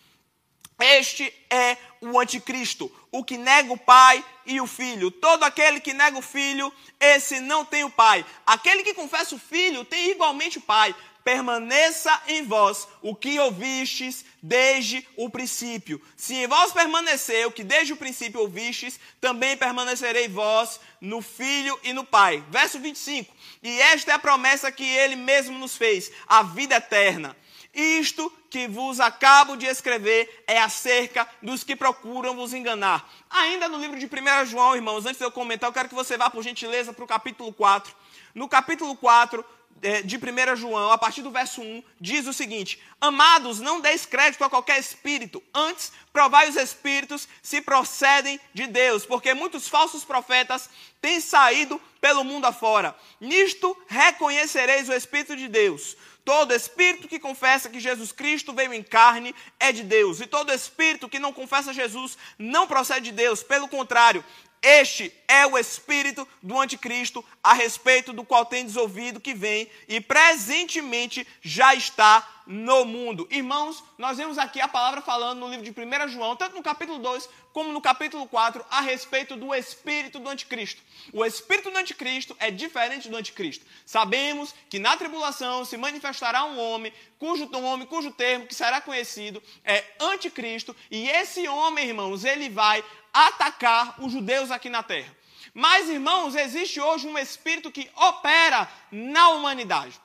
Este 0.80 1.32
é 1.50 1.76
o 2.00 2.18
anticristo, 2.18 2.90
o 3.12 3.22
que 3.22 3.36
nega 3.36 3.72
o 3.72 3.76
pai 3.76 4.24
e 4.46 4.60
o 4.60 4.66
filho. 4.66 5.10
Todo 5.10 5.44
aquele 5.44 5.80
que 5.80 5.92
nega 5.92 6.16
o 6.18 6.22
filho, 6.22 6.72
esse 6.98 7.40
não 7.40 7.64
tem 7.64 7.84
o 7.84 7.90
pai. 7.90 8.24
Aquele 8.46 8.82
que 8.82 8.94
confessa 8.94 9.34
o 9.34 9.38
filho 9.38 9.84
tem 9.84 10.10
igualmente 10.10 10.58
o 10.58 10.62
pai. 10.62 10.94
Permaneça 11.22 12.18
em 12.28 12.46
vós 12.46 12.88
o 13.02 13.14
que 13.14 13.38
ouvistes 13.38 14.24
desde 14.42 15.06
o 15.16 15.28
princípio. 15.28 16.00
Se 16.16 16.34
em 16.34 16.46
vós 16.46 16.72
permanecer 16.72 17.46
o 17.46 17.52
que 17.52 17.62
desde 17.62 17.92
o 17.92 17.96
princípio 17.96 18.40
ouvistes, 18.40 18.98
também 19.20 19.54
permanecerei 19.54 20.28
vós 20.28 20.80
no 20.98 21.20
filho 21.20 21.78
e 21.82 21.92
no 21.92 22.04
pai. 22.04 22.42
Verso 22.48 22.78
25. 22.78 23.34
E 23.62 23.80
esta 23.82 24.12
é 24.12 24.14
a 24.14 24.18
promessa 24.18 24.72
que 24.72 24.84
ele 24.84 25.14
mesmo 25.14 25.58
nos 25.58 25.76
fez, 25.76 26.10
a 26.26 26.42
vida 26.42 26.76
eterna. 26.76 27.36
Isto 27.72 28.32
que 28.50 28.66
vos 28.66 28.98
acabo 28.98 29.56
de 29.56 29.66
escrever 29.66 30.42
é 30.46 30.58
acerca 30.58 31.28
dos 31.40 31.62
que 31.62 31.76
procuram 31.76 32.34
vos 32.34 32.52
enganar. 32.52 33.08
Ainda 33.30 33.68
no 33.68 33.78
livro 33.78 33.98
de 33.98 34.06
1 34.06 34.46
João, 34.46 34.74
irmãos, 34.74 35.06
antes 35.06 35.18
de 35.18 35.24
eu 35.24 35.30
comentar, 35.30 35.68
eu 35.68 35.72
quero 35.72 35.88
que 35.88 35.94
você 35.94 36.16
vá, 36.16 36.28
por 36.28 36.42
gentileza, 36.42 36.92
para 36.92 37.04
o 37.04 37.08
capítulo 37.08 37.52
4. 37.52 37.94
No 38.34 38.48
capítulo 38.48 38.96
4 38.96 39.44
eh, 39.82 40.02
de 40.02 40.16
1 40.16 40.56
João, 40.56 40.90
a 40.90 40.98
partir 40.98 41.22
do 41.22 41.30
verso 41.30 41.62
1, 41.62 41.82
diz 42.00 42.26
o 42.26 42.32
seguinte: 42.32 42.82
Amados, 43.00 43.60
não 43.60 43.80
deis 43.80 44.04
crédito 44.04 44.42
a 44.42 44.50
qualquer 44.50 44.78
espírito, 44.78 45.42
antes 45.54 45.92
provai 46.12 46.48
os 46.50 46.56
espíritos 46.56 47.28
se 47.40 47.60
procedem 47.60 48.40
de 48.52 48.66
Deus, 48.66 49.06
porque 49.06 49.32
muitos 49.32 49.68
falsos 49.68 50.04
profetas 50.04 50.68
têm 51.00 51.20
saído 51.20 51.80
pelo 52.00 52.24
mundo 52.24 52.46
afora. 52.46 52.96
Nisto 53.20 53.76
reconhecereis 53.86 54.88
o 54.88 54.92
Espírito 54.92 55.36
de 55.36 55.48
Deus. 55.48 55.96
Todo 56.30 56.54
espírito 56.54 57.08
que 57.08 57.18
confessa 57.18 57.68
que 57.68 57.80
Jesus 57.80 58.12
Cristo 58.12 58.52
veio 58.52 58.72
em 58.72 58.84
carne 58.84 59.34
é 59.58 59.72
de 59.72 59.82
Deus, 59.82 60.20
e 60.20 60.28
todo 60.28 60.52
espírito 60.52 61.08
que 61.08 61.18
não 61.18 61.32
confessa 61.32 61.72
Jesus 61.72 62.16
não 62.38 62.68
procede 62.68 63.06
de 63.06 63.10
Deus, 63.10 63.42
pelo 63.42 63.66
contrário, 63.66 64.24
este 64.62 65.12
é 65.26 65.46
o 65.46 65.56
espírito 65.56 66.28
do 66.42 66.60
anticristo, 66.60 67.24
a 67.42 67.54
respeito 67.54 68.12
do 68.12 68.24
qual 68.24 68.44
tendes 68.44 68.76
ouvido 68.76 69.20
que 69.20 69.32
vem 69.32 69.70
e 69.88 70.00
presentemente 70.00 71.26
já 71.40 71.74
está 71.74 72.26
no 72.46 72.84
mundo. 72.84 73.28
Irmãos, 73.30 73.82
nós 73.96 74.18
vemos 74.18 74.36
aqui 74.36 74.60
a 74.60 74.68
palavra 74.68 75.00
falando 75.00 75.38
no 75.38 75.48
livro 75.48 75.64
de 75.64 75.70
1 75.70 76.08
João, 76.08 76.34
tanto 76.34 76.56
no 76.56 76.62
capítulo 76.62 76.98
2 76.98 77.28
como 77.52 77.72
no 77.72 77.80
capítulo 77.80 78.26
4, 78.26 78.64
a 78.70 78.80
respeito 78.80 79.36
do 79.36 79.54
espírito 79.54 80.18
do 80.18 80.28
anticristo. 80.28 80.82
O 81.12 81.24
espírito 81.24 81.70
do 81.70 81.78
anticristo 81.78 82.36
é 82.38 82.50
diferente 82.50 83.08
do 83.08 83.16
anticristo. 83.16 83.64
Sabemos 83.86 84.54
que 84.68 84.78
na 84.78 84.96
tribulação 84.96 85.64
se 85.64 85.76
manifestará 85.76 86.44
um 86.44 86.58
homem 86.58 86.92
cujo 87.18 87.48
nome, 87.48 87.86
cujo 87.86 88.10
termo 88.10 88.46
que 88.46 88.54
será 88.54 88.80
conhecido 88.80 89.42
é 89.64 89.84
anticristo, 90.00 90.74
e 90.90 91.08
esse 91.08 91.46
homem, 91.48 91.88
irmãos, 91.88 92.24
ele 92.24 92.48
vai 92.48 92.84
atacar 93.12 93.96
os 94.02 94.12
judeus 94.12 94.50
aqui 94.50 94.68
na 94.68 94.82
terra. 94.82 95.14
Mas, 95.52 95.88
irmãos, 95.88 96.34
existe 96.34 96.80
hoje 96.80 97.08
um 97.08 97.18
espírito 97.18 97.72
que 97.72 97.90
opera 97.96 98.68
na 98.90 99.30
humanidade. 99.30 100.00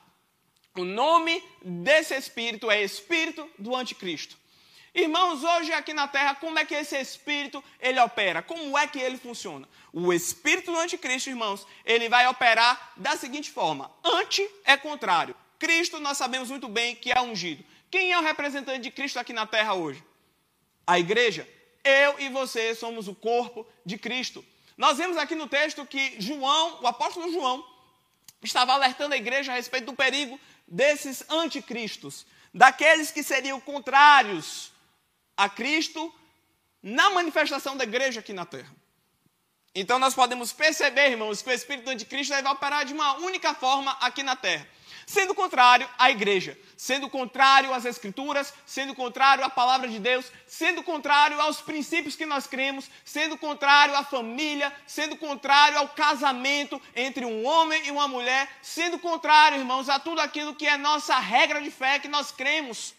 O 0.76 0.84
nome 0.84 1.42
desse 1.62 2.14
espírito 2.14 2.70
é 2.70 2.82
espírito 2.82 3.48
do 3.58 3.74
anticristo. 3.74 4.36
Irmãos, 4.94 5.44
hoje 5.44 5.72
aqui 5.74 5.92
na 5.92 6.08
Terra, 6.08 6.34
como 6.34 6.58
é 6.58 6.64
que 6.64 6.74
esse 6.74 6.98
espírito 6.98 7.62
ele 7.78 8.00
opera? 8.00 8.42
Como 8.42 8.76
é 8.78 8.86
que 8.86 8.98
ele 8.98 9.18
funciona? 9.18 9.68
O 9.92 10.10
espírito 10.10 10.72
do 10.72 10.78
anticristo, 10.78 11.28
irmãos, 11.28 11.66
ele 11.84 12.08
vai 12.08 12.26
operar 12.26 12.92
da 12.96 13.14
seguinte 13.14 13.50
forma: 13.50 13.90
anti 14.02 14.46
é 14.64 14.74
contrário. 14.76 15.36
Cristo, 15.58 16.00
nós 16.00 16.16
sabemos 16.16 16.50
muito 16.50 16.66
bem 16.66 16.94
que 16.94 17.12
é 17.12 17.20
ungido. 17.20 17.62
Quem 17.90 18.12
é 18.12 18.18
o 18.18 18.22
representante 18.22 18.80
de 18.80 18.90
Cristo 18.90 19.18
aqui 19.18 19.32
na 19.32 19.46
Terra 19.46 19.74
hoje? 19.74 20.02
A 20.86 20.98
igreja. 20.98 21.46
Eu 21.86 22.18
e 22.18 22.28
você 22.28 22.74
somos 22.74 23.06
o 23.06 23.14
corpo 23.14 23.64
de 23.84 23.96
Cristo. 23.96 24.44
Nós 24.76 24.98
vemos 24.98 25.16
aqui 25.16 25.36
no 25.36 25.46
texto 25.46 25.86
que 25.86 26.20
João, 26.20 26.82
o 26.82 26.86
apóstolo 26.86 27.30
João, 27.30 27.64
estava 28.42 28.72
alertando 28.72 29.14
a 29.14 29.16
igreja 29.16 29.52
a 29.52 29.54
respeito 29.54 29.86
do 29.86 29.94
perigo 29.94 30.38
desses 30.66 31.24
anticristos, 31.30 32.26
daqueles 32.52 33.12
que 33.12 33.22
seriam 33.22 33.60
contrários 33.60 34.72
a 35.36 35.48
Cristo 35.48 36.12
na 36.82 37.10
manifestação 37.10 37.76
da 37.76 37.84
igreja 37.84 38.18
aqui 38.18 38.32
na 38.32 38.44
terra. 38.44 38.74
Então 39.72 39.98
nós 39.98 40.14
podemos 40.14 40.52
perceber, 40.52 41.10
irmãos, 41.10 41.40
que 41.40 41.50
o 41.50 41.52
espírito 41.52 41.84
do 41.84 41.90
anticristo 41.90 42.32
vai 42.32 42.52
operar 42.52 42.84
de 42.84 42.92
uma 42.92 43.18
única 43.18 43.54
forma 43.54 43.92
aqui 44.00 44.24
na 44.24 44.34
terra 44.34 44.66
sendo 45.06 45.36
contrário 45.36 45.88
à 45.96 46.10
igreja, 46.10 46.58
sendo 46.76 47.08
contrário 47.08 47.72
às 47.72 47.84
escrituras, 47.84 48.52
sendo 48.66 48.92
contrário 48.92 49.44
à 49.44 49.48
palavra 49.48 49.88
de 49.88 50.00
Deus, 50.00 50.32
sendo 50.48 50.82
contrário 50.82 51.40
aos 51.40 51.60
princípios 51.60 52.16
que 52.16 52.26
nós 52.26 52.48
cremos, 52.48 52.90
sendo 53.04 53.38
contrário 53.38 53.94
à 53.94 54.02
família, 54.02 54.72
sendo 54.84 55.16
contrário 55.16 55.78
ao 55.78 55.88
casamento 55.90 56.82
entre 56.94 57.24
um 57.24 57.46
homem 57.46 57.86
e 57.86 57.92
uma 57.92 58.08
mulher, 58.08 58.48
sendo 58.60 58.98
contrário, 58.98 59.58
irmãos, 59.58 59.88
a 59.88 60.00
tudo 60.00 60.20
aquilo 60.20 60.56
que 60.56 60.66
é 60.66 60.76
nossa 60.76 61.16
regra 61.20 61.62
de 61.62 61.70
fé 61.70 62.00
que 62.00 62.08
nós 62.08 62.32
cremos. 62.32 62.92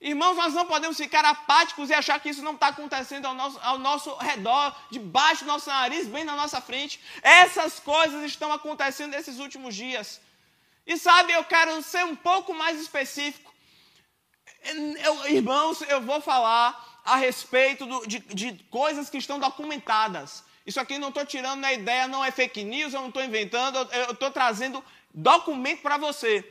Irmãos, 0.00 0.34
nós 0.34 0.54
não 0.54 0.64
podemos 0.64 0.96
ficar 0.96 1.22
apáticos 1.26 1.90
e 1.90 1.94
achar 1.94 2.18
que 2.18 2.30
isso 2.30 2.40
não 2.40 2.54
está 2.54 2.68
acontecendo 2.68 3.26
ao 3.26 3.34
nosso, 3.34 3.60
ao 3.60 3.78
nosso 3.78 4.14
redor, 4.16 4.74
debaixo 4.90 5.44
do 5.44 5.48
nosso 5.48 5.68
nariz, 5.68 6.08
bem 6.08 6.24
na 6.24 6.34
nossa 6.34 6.62
frente. 6.62 6.98
Essas 7.20 7.78
coisas 7.78 8.24
estão 8.24 8.50
acontecendo 8.50 9.10
nesses 9.10 9.38
últimos 9.38 9.74
dias. 9.74 10.18
E 10.90 10.98
sabe, 10.98 11.32
eu 11.32 11.44
quero 11.44 11.80
ser 11.84 12.04
um 12.04 12.16
pouco 12.16 12.52
mais 12.52 12.80
específico. 12.80 13.54
Eu, 15.04 15.28
irmãos, 15.28 15.80
eu 15.82 16.00
vou 16.00 16.20
falar 16.20 17.00
a 17.04 17.14
respeito 17.14 17.86
do, 17.86 18.04
de, 18.08 18.18
de 18.18 18.54
coisas 18.64 19.08
que 19.08 19.16
estão 19.16 19.38
documentadas. 19.38 20.42
Isso 20.66 20.80
aqui 20.80 20.98
não 20.98 21.10
estou 21.10 21.24
tirando 21.24 21.60
na 21.60 21.72
ideia, 21.72 22.08
não 22.08 22.24
é 22.24 22.32
fake 22.32 22.64
news, 22.64 22.92
eu 22.92 23.02
não 23.02 23.06
estou 23.06 23.22
inventando, 23.22 23.76
eu 23.92 24.14
estou 24.14 24.32
trazendo 24.32 24.84
documento 25.14 25.80
para 25.80 25.96
você. 25.96 26.44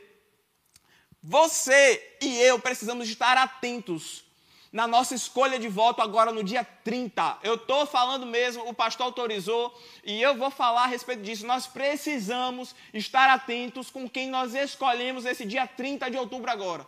Você 1.22 2.18
e 2.22 2.40
eu 2.40 2.58
precisamos 2.60 3.10
estar 3.10 3.38
atentos 3.38 4.24
na 4.72 4.88
nossa 4.88 5.16
escolha 5.16 5.58
de 5.58 5.68
voto 5.68 6.02
agora 6.02 6.32
no 6.32 6.44
dia 6.44 6.64
30. 6.84 7.40
Eu 7.44 7.56
estou 7.56 7.86
falando 7.86 8.26
mesmo, 8.26 8.68
o 8.68 8.74
pastor 8.74 9.08
autorizou 9.08 9.76
e 10.04 10.22
eu 10.22 10.36
vou 10.36 10.52
falar 10.52 10.84
a 10.84 10.88
respeito 10.88 11.24
disso. 11.24 11.46
Nós 11.46 11.66
precisamos 11.66 12.76
estar 12.94 13.30
atentos 13.30 13.90
com 13.90 14.08
quem 14.08 14.30
nós 14.30 14.54
escolhemos 14.54 15.26
esse 15.26 15.46
dia 15.46 15.66
30 15.66 16.12
de 16.12 16.18
outubro 16.18 16.52
agora. 16.52 16.86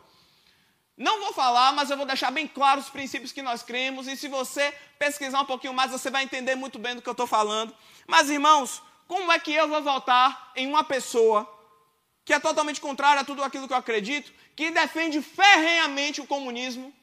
Não 0.96 1.20
vou 1.22 1.34
falar, 1.34 1.72
mas 1.72 1.89
eu 1.89 1.98
vou 1.98 2.06
deixar 2.06 2.30
bem 2.30 2.48
claro 2.48 2.80
os 2.80 2.89
princípios 2.89 3.32
que 3.32 3.41
nós 3.41 3.63
cremos 3.63 4.08
e 4.08 4.15
se 4.15 4.28
você 4.28 4.72
pesquisar 5.00 5.41
um 5.41 5.46
pouquinho 5.46 5.74
mais, 5.74 5.91
você 5.91 6.12
vai 6.12 6.24
entender 6.24 6.54
muito 6.54 6.78
bem 6.78 6.96
do 6.96 7.02
que 7.02 7.10
eu 7.10 7.13
estou 7.13 7.26
falando. 7.26 7.74
Mas, 8.06 8.30
irmãos, 8.30 8.84
como 9.08 9.32
é 9.32 9.39
que 9.39 9.52
eu 9.52 9.67
vou 9.67 9.82
votar 9.82 10.52
em 10.56 10.67
uma 10.67 10.84
pessoa 10.84 11.52
que 12.24 12.34
é 12.34 12.39
totalmente 12.39 12.80
contrária 12.80 13.22
a 13.22 13.26
tudo 13.26 13.44
aquilo 13.44 13.67
que 13.67 13.74
eu 13.74 13.78
acredito, 13.78 14.32
que 14.56 14.70
defende 14.70 15.22
ferrenhamente 15.22 16.22
o 16.22 16.28
comunismo, 16.28 16.94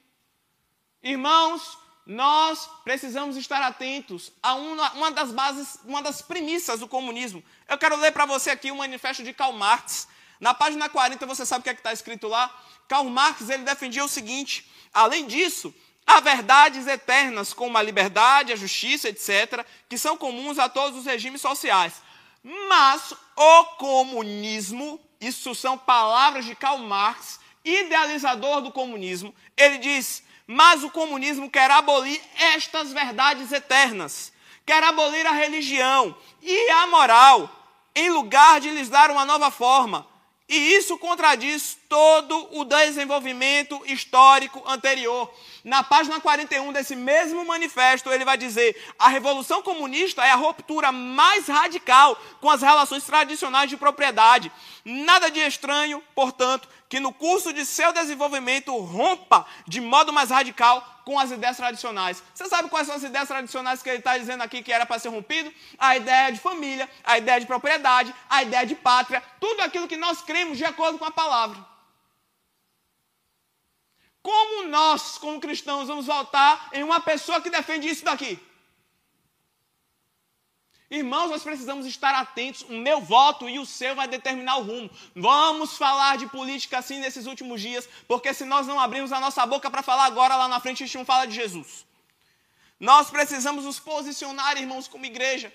Irmãos, 1.02 1.78
nós 2.04 2.68
precisamos 2.84 3.36
estar 3.36 3.62
atentos 3.62 4.32
a 4.42 4.54
uma, 4.54 4.92
uma, 4.92 5.10
das 5.10 5.30
bases, 5.30 5.78
uma 5.84 6.02
das 6.02 6.22
premissas 6.22 6.80
do 6.80 6.88
comunismo. 6.88 7.44
Eu 7.68 7.78
quero 7.78 7.96
ler 7.96 8.12
para 8.12 8.26
você 8.26 8.50
aqui 8.50 8.70
o 8.70 8.76
manifesto 8.76 9.22
de 9.22 9.32
Karl 9.32 9.52
Marx. 9.52 10.08
Na 10.40 10.54
página 10.54 10.88
40, 10.88 11.26
você 11.26 11.44
sabe 11.44 11.60
o 11.60 11.64
que 11.64 11.70
é 11.70 11.72
está 11.74 11.92
escrito 11.92 12.26
lá? 12.26 12.50
Karl 12.88 13.04
Marx 13.10 13.48
ele 13.48 13.62
defendia 13.62 14.04
o 14.04 14.08
seguinte: 14.08 14.68
além 14.92 15.26
disso, 15.26 15.72
há 16.06 16.18
verdades 16.20 16.86
eternas 16.86 17.52
como 17.52 17.76
a 17.76 17.82
liberdade, 17.82 18.52
a 18.52 18.56
justiça, 18.56 19.08
etc., 19.08 19.64
que 19.88 19.98
são 19.98 20.16
comuns 20.16 20.58
a 20.58 20.68
todos 20.68 20.98
os 20.98 21.04
regimes 21.04 21.40
sociais. 21.40 22.00
Mas 22.42 23.12
o 23.36 23.64
comunismo, 23.76 24.98
isso 25.20 25.54
são 25.54 25.76
palavras 25.76 26.44
de 26.44 26.54
Karl 26.54 26.78
Marx, 26.78 27.38
idealizador 27.64 28.62
do 28.62 28.72
comunismo, 28.72 29.34
ele 29.56 29.78
diz: 29.78 30.22
mas 30.50 30.82
o 30.82 30.90
comunismo 30.90 31.50
quer 31.50 31.70
abolir 31.70 32.18
estas 32.54 32.90
verdades 32.90 33.52
eternas, 33.52 34.32
quer 34.64 34.82
abolir 34.82 35.26
a 35.26 35.32
religião 35.32 36.16
e 36.40 36.70
a 36.70 36.86
moral, 36.86 37.50
em 37.94 38.08
lugar 38.08 38.58
de 38.58 38.70
lhes 38.70 38.88
dar 38.88 39.10
uma 39.10 39.26
nova 39.26 39.50
forma. 39.50 40.06
E 40.48 40.56
isso 40.56 40.96
contradiz 40.96 41.76
todo 41.86 42.48
o 42.58 42.64
desenvolvimento 42.64 43.78
histórico 43.84 44.62
anterior. 44.66 45.30
Na 45.68 45.82
página 45.82 46.18
41 46.18 46.72
desse 46.72 46.96
mesmo 46.96 47.44
manifesto, 47.44 48.10
ele 48.10 48.24
vai 48.24 48.38
dizer: 48.38 48.74
a 48.98 49.10
revolução 49.10 49.60
comunista 49.60 50.24
é 50.24 50.30
a 50.30 50.34
ruptura 50.34 50.90
mais 50.90 51.46
radical 51.46 52.16
com 52.40 52.48
as 52.48 52.62
relações 52.62 53.04
tradicionais 53.04 53.68
de 53.68 53.76
propriedade. 53.76 54.50
Nada 54.82 55.30
de 55.30 55.40
estranho, 55.40 56.02
portanto, 56.14 56.66
que 56.88 56.98
no 56.98 57.12
curso 57.12 57.52
de 57.52 57.66
seu 57.66 57.92
desenvolvimento 57.92 58.74
rompa 58.78 59.44
de 59.66 59.78
modo 59.78 60.10
mais 60.10 60.30
radical 60.30 61.02
com 61.04 61.18
as 61.18 61.30
ideias 61.30 61.58
tradicionais. 61.58 62.22
Você 62.34 62.46
sabe 62.48 62.70
quais 62.70 62.86
são 62.86 62.96
as 62.96 63.02
ideias 63.02 63.28
tradicionais 63.28 63.82
que 63.82 63.90
ele 63.90 63.98
está 63.98 64.16
dizendo 64.16 64.42
aqui 64.42 64.62
que 64.62 64.72
era 64.72 64.86
para 64.86 64.98
ser 64.98 65.10
rompido? 65.10 65.52
A 65.78 65.98
ideia 65.98 66.32
de 66.32 66.40
família, 66.40 66.88
a 67.04 67.18
ideia 67.18 67.40
de 67.40 67.46
propriedade, 67.46 68.14
a 68.30 68.42
ideia 68.42 68.64
de 68.64 68.74
pátria, 68.74 69.22
tudo 69.38 69.60
aquilo 69.60 69.86
que 69.86 69.98
nós 69.98 70.22
cremos 70.22 70.56
de 70.56 70.64
acordo 70.64 70.98
com 70.98 71.04
a 71.04 71.10
palavra. 71.10 71.77
Nós, 74.68 75.18
como 75.18 75.40
cristãos, 75.40 75.88
vamos 75.88 76.06
voltar 76.06 76.70
em 76.72 76.82
uma 76.84 77.00
pessoa 77.00 77.40
que 77.40 77.50
defende 77.50 77.88
isso 77.88 78.04
daqui? 78.04 78.38
Irmãos, 80.90 81.30
nós 81.30 81.42
precisamos 81.42 81.84
estar 81.84 82.14
atentos. 82.14 82.62
O 82.62 82.72
meu 82.72 83.00
voto 83.00 83.48
e 83.48 83.58
o 83.58 83.66
seu 83.66 83.94
vai 83.94 84.08
determinar 84.08 84.56
o 84.56 84.62
rumo. 84.62 84.90
Vamos 85.14 85.76
falar 85.76 86.16
de 86.16 86.26
política 86.28 86.78
assim 86.78 86.98
nesses 86.98 87.26
últimos 87.26 87.60
dias, 87.60 87.86
porque 88.06 88.32
se 88.32 88.44
nós 88.44 88.66
não 88.66 88.80
abrirmos 88.80 89.12
a 89.12 89.20
nossa 89.20 89.44
boca 89.44 89.70
para 89.70 89.82
falar 89.82 90.06
agora, 90.06 90.36
lá 90.36 90.48
na 90.48 90.60
frente 90.60 90.82
a 90.82 90.86
gente 90.86 90.96
não 90.96 91.04
fala 91.04 91.26
de 91.26 91.34
Jesus. 91.34 91.84
Nós 92.80 93.10
precisamos 93.10 93.64
nos 93.64 93.78
posicionar, 93.78 94.56
irmãos, 94.56 94.88
como 94.88 95.04
igreja. 95.04 95.52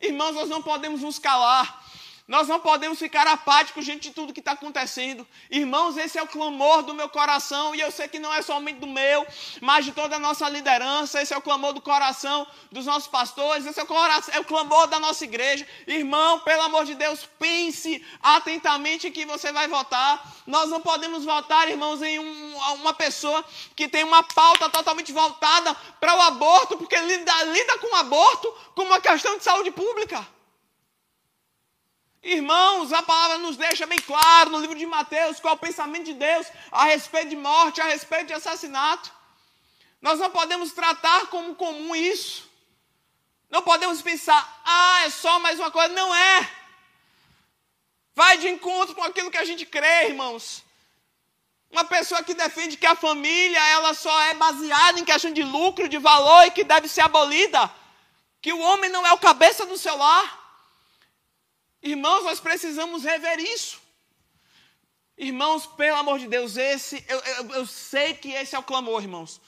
Irmãos, 0.00 0.34
nós 0.34 0.48
não 0.48 0.62
podemos 0.62 1.00
nos 1.00 1.18
calar. 1.18 1.82
Nós 2.28 2.48
não 2.48 2.58
podemos 2.58 2.98
ficar 2.98 3.24
apáticos 3.28 3.84
diante 3.84 4.08
de 4.08 4.14
tudo 4.14 4.32
que 4.32 4.40
está 4.40 4.50
acontecendo. 4.52 5.24
Irmãos, 5.48 5.96
esse 5.96 6.18
é 6.18 6.22
o 6.22 6.26
clamor 6.26 6.82
do 6.82 6.92
meu 6.92 7.08
coração, 7.08 7.72
e 7.72 7.80
eu 7.80 7.92
sei 7.92 8.08
que 8.08 8.18
não 8.18 8.34
é 8.34 8.42
somente 8.42 8.80
do 8.80 8.86
meu, 8.86 9.24
mas 9.60 9.84
de 9.84 9.92
toda 9.92 10.16
a 10.16 10.18
nossa 10.18 10.48
liderança. 10.48 11.22
Esse 11.22 11.32
é 11.32 11.36
o 11.36 11.40
clamor 11.42 11.72
do 11.72 11.80
coração 11.80 12.44
dos 12.72 12.84
nossos 12.84 13.06
pastores, 13.06 13.64
esse 13.64 13.78
é 13.78 13.82
o, 13.84 13.86
coração, 13.86 14.34
é 14.34 14.40
o 14.40 14.44
clamor 14.44 14.88
da 14.88 14.98
nossa 14.98 15.22
igreja. 15.22 15.64
Irmão, 15.86 16.40
pelo 16.40 16.62
amor 16.62 16.84
de 16.84 16.96
Deus, 16.96 17.28
pense 17.38 18.04
atentamente 18.20 19.08
que 19.12 19.24
você 19.24 19.52
vai 19.52 19.68
votar. 19.68 20.20
Nós 20.48 20.68
não 20.68 20.80
podemos 20.80 21.24
votar, 21.24 21.68
irmãos, 21.68 22.02
em 22.02 22.18
um, 22.18 22.56
uma 22.74 22.92
pessoa 22.92 23.44
que 23.76 23.86
tem 23.86 24.02
uma 24.02 24.24
pauta 24.24 24.68
totalmente 24.68 25.12
voltada 25.12 25.72
para 26.00 26.16
o 26.16 26.20
aborto, 26.22 26.76
porque 26.76 26.96
lida, 26.96 27.44
lida 27.44 27.78
com 27.78 27.94
o 27.94 27.96
aborto 27.96 28.52
como 28.74 28.90
uma 28.90 29.00
questão 29.00 29.38
de 29.38 29.44
saúde 29.44 29.70
pública. 29.70 30.35
Irmãos, 32.26 32.92
a 32.92 33.02
palavra 33.04 33.38
nos 33.38 33.56
deixa 33.56 33.86
bem 33.86 34.00
claro 34.00 34.50
no 34.50 34.58
livro 34.58 34.76
de 34.76 34.84
Mateus 34.84 35.38
qual 35.38 35.52
é 35.52 35.56
o 35.56 35.60
pensamento 35.60 36.06
de 36.06 36.14
Deus 36.14 36.48
a 36.72 36.86
respeito 36.86 37.28
de 37.28 37.36
morte, 37.36 37.80
a 37.80 37.84
respeito 37.84 38.26
de 38.26 38.32
assassinato. 38.32 39.12
Nós 40.02 40.18
não 40.18 40.28
podemos 40.28 40.72
tratar 40.72 41.28
como 41.28 41.54
comum 41.54 41.94
isso. 41.94 42.50
Não 43.48 43.62
podemos 43.62 44.02
pensar, 44.02 44.60
ah, 44.64 45.04
é 45.04 45.10
só 45.10 45.38
mais 45.38 45.60
uma 45.60 45.70
coisa. 45.70 45.94
Não 45.94 46.12
é. 46.12 46.50
Vai 48.12 48.38
de 48.38 48.48
encontro 48.48 48.96
com 48.96 49.04
aquilo 49.04 49.30
que 49.30 49.38
a 49.38 49.44
gente 49.44 49.64
crê, 49.64 50.08
irmãos. 50.08 50.64
Uma 51.70 51.84
pessoa 51.84 52.24
que 52.24 52.34
defende 52.34 52.76
que 52.76 52.86
a 52.86 52.96
família 52.96 53.64
ela 53.68 53.94
só 53.94 54.20
é 54.22 54.34
baseada 54.34 54.98
em 54.98 55.04
questão 55.04 55.32
de 55.32 55.44
lucro, 55.44 55.88
de 55.88 55.98
valor 55.98 56.44
e 56.44 56.50
que 56.50 56.64
deve 56.64 56.88
ser 56.88 57.02
abolida. 57.02 57.72
Que 58.42 58.52
o 58.52 58.58
homem 58.58 58.90
não 58.90 59.06
é 59.06 59.12
o 59.12 59.18
cabeça 59.18 59.64
do 59.64 59.78
seu 59.78 59.96
lar. 59.96 60.45
Irmãos, 61.86 62.24
nós 62.24 62.40
precisamos 62.40 63.04
rever 63.04 63.38
isso. 63.38 63.80
Irmãos, 65.16 65.66
pelo 65.66 65.96
amor 65.96 66.18
de 66.18 66.26
Deus, 66.26 66.56
esse 66.56 67.04
eu, 67.08 67.18
eu, 67.18 67.50
eu 67.58 67.66
sei 67.66 68.14
que 68.14 68.30
esse 68.32 68.56
é 68.56 68.58
o 68.58 68.62
clamor, 68.70 69.02
irmãos, 69.02 69.40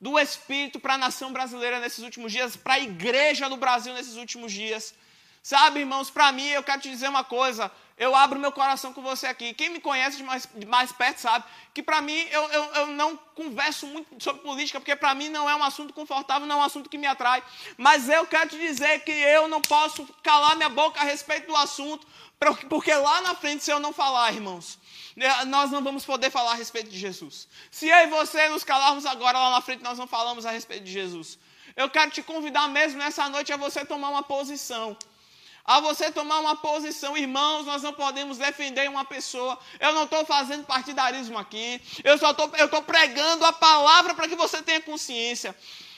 do 0.00 0.18
Espírito 0.18 0.80
para 0.80 0.94
a 0.94 0.98
nação 0.98 1.32
brasileira 1.32 1.78
nesses 1.78 2.02
últimos 2.08 2.32
dias, 2.32 2.56
para 2.56 2.74
a 2.74 2.80
igreja 2.80 3.48
no 3.48 3.56
Brasil 3.56 3.94
nesses 3.94 4.16
últimos 4.16 4.52
dias. 4.52 4.94
Sabe, 5.42 5.80
irmãos, 5.80 6.10
para 6.10 6.32
mim, 6.32 6.48
eu 6.48 6.62
quero 6.62 6.82
te 6.82 6.90
dizer 6.90 7.08
uma 7.08 7.22
coisa 7.22 7.70
eu 7.98 8.14
abro 8.14 8.38
meu 8.38 8.52
coração 8.52 8.92
com 8.92 9.00
você 9.00 9.26
aqui. 9.26 9.54
Quem 9.54 9.70
me 9.70 9.80
conhece 9.80 10.18
de 10.18 10.22
mais, 10.22 10.46
de 10.54 10.66
mais 10.66 10.92
perto 10.92 11.18
sabe 11.18 11.44
que 11.72 11.82
para 11.82 12.02
mim 12.02 12.18
eu, 12.30 12.42
eu, 12.50 12.64
eu, 12.74 12.86
não 12.88 13.16
converso 13.34 13.86
muito 13.86 14.22
sobre 14.22 14.42
política, 14.42 14.78
porque 14.78 14.94
para 14.94 15.14
mim 15.14 15.30
não 15.30 15.48
é 15.48 15.56
um 15.56 15.64
assunto 15.64 15.94
confortável, 15.94 16.46
não 16.46 16.56
é 16.56 16.58
um 16.58 16.64
assunto 16.64 16.90
que 16.90 16.98
me 16.98 17.06
atrai. 17.06 17.42
Mas 17.78 18.08
eu 18.08 18.26
quero 18.26 18.50
te 18.50 18.58
dizer 18.58 19.00
que 19.00 19.12
eu 19.12 19.48
não 19.48 19.62
posso 19.62 20.06
calar 20.22 20.56
minha 20.56 20.68
boca 20.68 21.00
a 21.00 21.04
respeito 21.04 21.46
do 21.46 21.56
assunto, 21.56 22.06
porque 22.68 22.92
lá 22.92 23.22
na 23.22 23.34
frente, 23.34 23.64
se 23.64 23.70
eu 23.70 23.80
não 23.80 23.94
falar, 23.94 24.30
irmãos, 24.34 24.78
né, 25.16 25.46
nós 25.46 25.70
não 25.70 25.82
vamos 25.82 26.04
poder 26.04 26.30
falar 26.30 26.52
a 26.52 26.56
respeito 26.56 26.90
de 26.90 26.98
Jesus. 26.98 27.48
Se 27.70 27.88
eu 27.88 27.96
e 27.96 28.06
você 28.08 28.46
nos 28.50 28.62
calarmos 28.62 29.06
agora, 29.06 29.38
lá 29.38 29.50
na 29.52 29.62
frente 29.62 29.82
nós 29.82 29.98
não 29.98 30.06
falamos 30.06 30.44
a 30.44 30.50
respeito 30.50 30.84
de 30.84 30.92
Jesus. 30.92 31.38
Eu 31.74 31.88
quero 31.88 32.10
te 32.10 32.22
convidar 32.22 32.68
mesmo 32.68 32.98
nessa 32.98 33.26
noite 33.30 33.54
a 33.54 33.56
você 33.56 33.86
tomar 33.86 34.10
uma 34.10 34.22
posição 34.22 34.96
a 35.66 35.80
você 35.80 36.12
tomar 36.12 36.38
uma 36.38 36.56
posição. 36.56 37.16
Irmãos, 37.16 37.66
nós 37.66 37.82
não 37.82 37.92
podemos 37.92 38.38
defender 38.38 38.88
uma 38.88 39.04
pessoa. 39.04 39.58
Eu 39.80 39.92
não 39.92 40.04
estou 40.04 40.24
fazendo 40.24 40.64
partidarismo 40.64 41.36
aqui. 41.36 41.80
Eu 42.04 42.16
só 42.18 42.30
estou 42.30 42.82
pregando 42.82 43.44
a 43.44 43.52
palavra 43.52 44.14
para 44.14 44.28
que 44.28 44.36
você 44.36 44.62
tenha 44.62 44.80
consciência. 44.80 45.56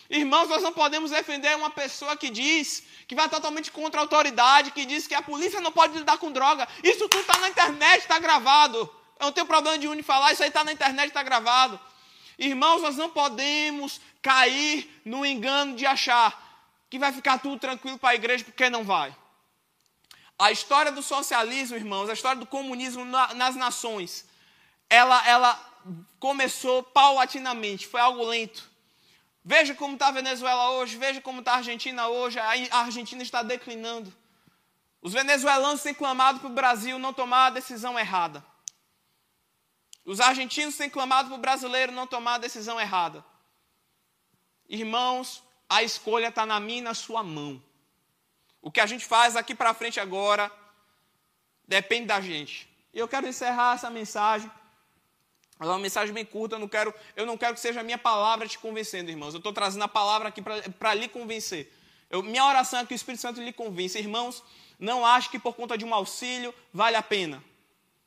Irmãos, 0.08 0.48
nós 0.48 0.62
não 0.62 0.72
podemos 0.72 1.10
defender 1.10 1.54
uma 1.56 1.68
pessoa 1.68 2.16
que 2.16 2.30
diz 2.30 2.82
que 3.06 3.14
vai 3.14 3.28
totalmente 3.28 3.70
contra 3.70 4.00
a 4.00 4.04
autoridade, 4.04 4.70
que 4.70 4.86
diz 4.86 5.06
que 5.06 5.14
a 5.14 5.20
polícia 5.20 5.60
não 5.60 5.70
pode 5.70 5.98
lidar 5.98 6.16
com 6.16 6.32
droga. 6.32 6.66
Isso 6.82 7.06
tudo 7.08 7.20
está 7.20 7.38
na 7.38 7.48
internet, 7.50 8.00
está 8.00 8.18
gravado. 8.18 8.78
Eu 9.20 9.26
não 9.26 9.32
tenho 9.32 9.46
problema 9.46 9.76
de 9.76 9.86
uni 9.86 10.02
falar, 10.02 10.32
isso 10.32 10.42
aí 10.42 10.48
está 10.48 10.64
na 10.64 10.72
internet, 10.72 11.08
está 11.08 11.22
gravado. 11.22 11.78
Irmãos, 12.38 12.80
nós 12.80 12.96
não 12.96 13.10
podemos 13.10 14.00
cair 14.22 14.88
no 15.04 15.26
engano 15.26 15.76
de 15.76 15.84
achar 15.84 16.46
que 16.88 16.98
vai 16.98 17.12
ficar 17.12 17.38
tudo 17.38 17.58
tranquilo 17.58 17.98
para 17.98 18.10
a 18.10 18.14
igreja, 18.14 18.44
porque 18.44 18.70
não 18.70 18.84
vai. 18.84 19.14
A 20.38 20.52
história 20.52 20.92
do 20.92 21.02
socialismo, 21.02 21.76
irmãos, 21.76 22.08
a 22.08 22.12
história 22.12 22.38
do 22.38 22.46
comunismo 22.46 23.04
na, 23.04 23.34
nas 23.34 23.56
nações, 23.56 24.24
ela, 24.88 25.26
ela 25.26 25.68
começou 26.20 26.82
paulatinamente, 26.82 27.86
foi 27.86 28.00
algo 28.00 28.22
lento. 28.24 28.70
Veja 29.44 29.74
como 29.74 29.94
está 29.94 30.08
a 30.08 30.12
Venezuela 30.12 30.70
hoje, 30.72 30.96
veja 30.96 31.20
como 31.20 31.40
está 31.40 31.52
a 31.52 31.56
Argentina 31.56 32.08
hoje, 32.08 32.38
a 32.38 32.78
Argentina 32.78 33.22
está 33.22 33.42
declinando. 33.42 34.12
Os 35.00 35.12
venezuelanos 35.12 35.82
têm 35.82 35.94
clamado 35.94 36.40
para 36.40 36.48
o 36.48 36.52
Brasil 36.52 36.98
não 36.98 37.12
tomar 37.12 37.46
a 37.46 37.50
decisão 37.50 37.98
errada. 37.98 38.44
Os 40.04 40.20
argentinos 40.20 40.76
têm 40.76 40.90
clamado 40.90 41.28
para 41.28 41.36
o 41.36 41.40
brasileiro 41.40 41.92
não 41.92 42.06
tomar 42.06 42.34
a 42.34 42.38
decisão 42.38 42.80
errada. 42.80 43.24
Irmãos, 44.68 45.42
a 45.68 45.82
escolha 45.82 46.28
está 46.28 46.44
na 46.46 46.58
minha 46.60 46.78
e 46.78 46.82
na 46.82 46.94
sua 46.94 47.22
mão. 47.22 47.62
O 48.68 48.70
que 48.70 48.80
a 48.80 48.86
gente 48.86 49.06
faz 49.06 49.34
aqui 49.34 49.54
para 49.54 49.72
frente 49.72 49.98
agora 49.98 50.52
depende 51.66 52.06
da 52.06 52.20
gente. 52.20 52.68
E 52.92 52.98
eu 52.98 53.08
quero 53.08 53.26
encerrar 53.26 53.76
essa 53.76 53.88
mensagem. 53.88 54.50
É 55.58 55.64
uma 55.64 55.78
mensagem 55.78 56.14
bem 56.14 56.22
curta, 56.26 56.56
eu 56.56 56.58
não 56.58 56.68
quero, 56.68 56.92
eu 57.16 57.24
não 57.24 57.38
quero 57.38 57.54
que 57.54 57.60
seja 57.60 57.80
a 57.80 57.82
minha 57.82 57.96
palavra 57.96 58.46
te 58.46 58.58
convencendo, 58.58 59.10
irmãos. 59.10 59.32
Eu 59.32 59.38
estou 59.38 59.54
trazendo 59.54 59.84
a 59.84 59.88
palavra 59.88 60.28
aqui 60.28 60.42
para 60.42 60.92
lhe 60.92 61.08
convencer. 61.08 61.72
Eu, 62.10 62.22
minha 62.22 62.44
oração 62.44 62.80
é 62.80 62.84
que 62.84 62.92
o 62.92 62.94
Espírito 62.94 63.22
Santo 63.22 63.40
lhe 63.40 63.54
convença. 63.54 63.98
Irmãos, 63.98 64.44
não 64.78 65.02
ache 65.02 65.30
que 65.30 65.38
por 65.38 65.54
conta 65.54 65.78
de 65.78 65.86
um 65.86 65.94
auxílio 65.94 66.54
vale 66.70 66.96
a 66.96 67.02
pena. 67.02 67.42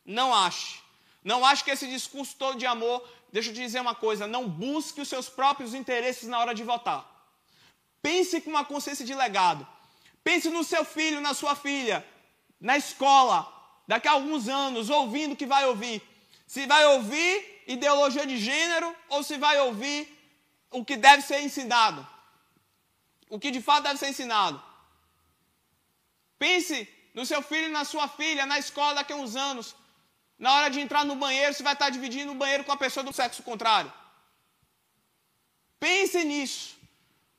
Não 0.05 0.31
ache. 0.31 0.79
Não 1.23 1.43
ache 1.43 1.63
que 1.63 1.71
esse 1.71 1.87
discurso 1.87 2.35
todo 2.37 2.59
de 2.59 2.67
amor, 2.67 3.03
deixa 3.33 3.49
eu 3.49 3.53
te 3.55 3.61
dizer 3.61 3.79
uma 3.79 3.95
coisa, 3.95 4.27
não 4.27 4.47
busque 4.47 5.01
os 5.01 5.09
seus 5.09 5.27
próprios 5.27 5.73
interesses 5.73 6.29
na 6.29 6.37
hora 6.37 6.53
de 6.53 6.63
votar. 6.63 7.03
Pense 7.99 8.39
com 8.41 8.51
uma 8.51 8.63
consciência 8.63 9.03
de 9.03 9.15
legado. 9.15 9.67
Pense 10.23 10.49
no 10.49 10.63
seu 10.63 10.85
filho, 10.85 11.19
na 11.19 11.33
sua 11.33 11.55
filha, 11.55 12.05
na 12.59 12.77
escola, 12.77 13.39
daqui 13.87 14.07
a 14.07 14.11
alguns 14.11 14.47
anos, 14.47 14.89
ouvindo 14.89 15.33
o 15.33 15.35
que 15.35 15.45
vai 15.45 15.65
ouvir. 15.65 16.01
Se 16.45 16.65
vai 16.67 16.85
ouvir 16.85 17.63
ideologia 17.67 18.25
de 18.25 18.37
gênero 18.37 18.95
ou 19.09 19.23
se 19.23 19.37
vai 19.37 19.59
ouvir 19.61 19.99
o 20.69 20.85
que 20.85 20.95
deve 20.95 21.21
ser 21.23 21.41
ensinado. 21.41 22.07
O 23.29 23.39
que 23.39 23.51
de 23.51 23.61
fato 23.61 23.83
deve 23.83 23.97
ser 23.97 24.09
ensinado. 24.09 24.61
Pense 26.37 26.87
no 27.13 27.25
seu 27.25 27.41
filho 27.41 27.67
e 27.67 27.71
na 27.71 27.85
sua 27.85 28.07
filha, 28.07 28.45
na 28.45 28.59
escola 28.59 28.95
daqui 28.95 29.13
a 29.13 29.15
uns 29.15 29.35
anos. 29.35 29.75
Na 30.37 30.53
hora 30.55 30.69
de 30.69 30.79
entrar 30.79 31.05
no 31.05 31.15
banheiro, 31.15 31.53
você 31.53 31.63
vai 31.63 31.73
estar 31.73 31.89
dividindo 31.89 32.31
o 32.31 32.35
banheiro 32.35 32.63
com 32.63 32.71
a 32.71 32.77
pessoa 32.77 33.03
do 33.03 33.13
sexo 33.13 33.43
contrário. 33.43 33.91
Pense 35.79 36.23
nisso. 36.23 36.77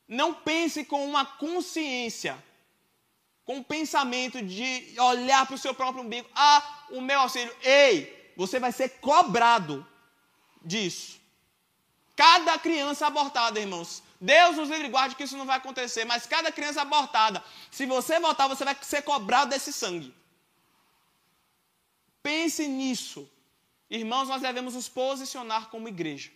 Não 0.06 0.34
pense 0.34 0.84
com 0.84 1.04
uma 1.06 1.24
consciência 1.24 2.42
com 3.44 3.58
o 3.58 3.64
pensamento 3.64 4.42
de 4.42 4.94
olhar 4.98 5.46
para 5.46 5.54
o 5.54 5.58
seu 5.58 5.74
próprio 5.74 6.04
umbigo. 6.04 6.28
Ah, 6.34 6.84
o 6.90 7.00
meu 7.00 7.20
auxílio. 7.20 7.54
Ei, 7.62 8.32
você 8.36 8.58
vai 8.58 8.72
ser 8.72 8.88
cobrado 9.00 9.86
disso. 10.64 11.20
Cada 12.14 12.58
criança 12.58 13.06
abortada, 13.06 13.58
irmãos. 13.58 14.02
Deus 14.20 14.56
nos 14.56 14.68
livre 14.68 14.86
e 14.86 14.90
guarde 14.90 15.16
que 15.16 15.24
isso 15.24 15.36
não 15.36 15.44
vai 15.44 15.56
acontecer, 15.56 16.04
mas 16.04 16.26
cada 16.26 16.52
criança 16.52 16.82
abortada, 16.82 17.42
se 17.72 17.84
você 17.86 18.20
voltar, 18.20 18.46
você 18.46 18.64
vai 18.64 18.76
ser 18.80 19.02
cobrado 19.02 19.50
desse 19.50 19.72
sangue. 19.72 20.14
Pense 22.22 22.68
nisso. 22.68 23.28
Irmãos, 23.90 24.28
nós 24.28 24.40
devemos 24.40 24.74
nos 24.74 24.88
posicionar 24.88 25.68
como 25.70 25.88
igreja, 25.88 26.30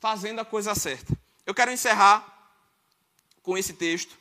fazendo 0.00 0.40
a 0.40 0.44
coisa 0.44 0.74
certa. 0.74 1.12
Eu 1.44 1.54
quero 1.54 1.70
encerrar 1.70 2.26
com 3.42 3.56
esse 3.58 3.74
texto. 3.74 4.18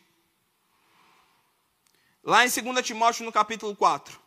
Lá 2.28 2.46
em 2.46 2.50
2 2.50 2.86
Timóteo, 2.86 3.24
no 3.24 3.32
capítulo 3.32 3.74
4. 3.74 4.20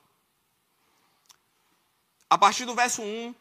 A 2.31 2.39
partir 2.39 2.65
do 2.65 2.75
verso 2.75 3.03
1, 3.03 3.35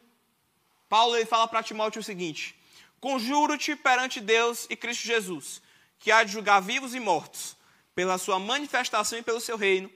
Paulo 0.86 1.16
ele 1.16 1.24
fala 1.24 1.48
para 1.48 1.62
Timóteo 1.62 2.02
o 2.02 2.04
seguinte: 2.04 2.54
Conjuro-te 3.00 3.74
perante 3.74 4.20
Deus 4.20 4.66
e 4.68 4.76
Cristo 4.76 5.06
Jesus, 5.06 5.62
que 5.98 6.12
há 6.12 6.22
de 6.24 6.32
julgar 6.32 6.60
vivos 6.60 6.94
e 6.94 7.00
mortos, 7.00 7.56
pela 7.94 8.18
sua 8.18 8.38
manifestação 8.38 9.18
e 9.18 9.22
pelo 9.22 9.40
seu 9.40 9.56
reino, 9.56 9.90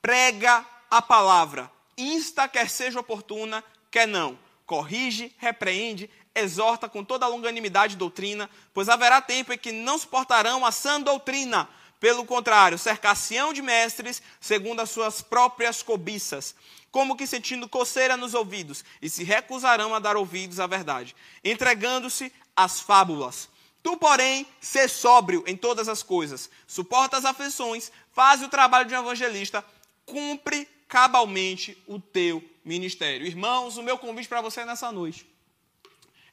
prega 0.00 0.64
a 0.88 1.02
palavra, 1.02 1.68
insta 1.98 2.46
quer 2.46 2.70
seja 2.70 3.00
oportuna, 3.00 3.64
quer 3.90 4.06
não, 4.06 4.38
corrige, 4.64 5.34
repreende, 5.36 6.08
exorta 6.32 6.88
com 6.88 7.02
toda 7.02 7.26
a 7.26 7.28
longanimidade 7.28 7.94
e 7.94 7.98
doutrina, 7.98 8.48
pois 8.72 8.88
haverá 8.88 9.20
tempo 9.20 9.52
em 9.52 9.58
que 9.58 9.72
não 9.72 9.98
suportarão 9.98 10.64
a 10.64 10.70
sã 10.70 11.00
doutrina, 11.00 11.68
pelo 11.98 12.24
contrário, 12.24 12.78
cercar-se-ão 12.78 13.52
de 13.52 13.62
mestres 13.62 14.22
segundo 14.40 14.80
as 14.80 14.90
suas 14.90 15.22
próprias 15.22 15.82
cobiças, 15.82 16.54
como 16.90 17.16
que 17.16 17.26
sentindo 17.26 17.68
coceira 17.68 18.16
nos 18.16 18.34
ouvidos, 18.34 18.84
e 19.02 19.08
se 19.08 19.24
recusarão 19.24 19.94
a 19.94 19.98
dar 19.98 20.16
ouvidos 20.16 20.60
à 20.60 20.66
verdade, 20.66 21.14
entregando-se 21.44 22.32
às 22.54 22.80
fábulas. 22.80 23.48
Tu, 23.82 23.96
porém, 23.96 24.46
sê 24.60 24.88
sóbrio 24.88 25.44
em 25.46 25.56
todas 25.56 25.88
as 25.88 26.02
coisas, 26.02 26.50
suporta 26.66 27.16
as 27.16 27.24
aflições, 27.24 27.92
faz 28.12 28.42
o 28.42 28.48
trabalho 28.48 28.88
de 28.88 28.94
um 28.94 29.00
evangelista, 29.00 29.64
cumpre 30.04 30.68
cabalmente 30.88 31.80
o 31.86 32.00
teu 32.00 32.42
ministério. 32.64 33.26
Irmãos, 33.26 33.76
o 33.76 33.82
meu 33.82 33.98
convite 33.98 34.28
para 34.28 34.40
você 34.40 34.64
nessa 34.64 34.90
noite 34.90 35.26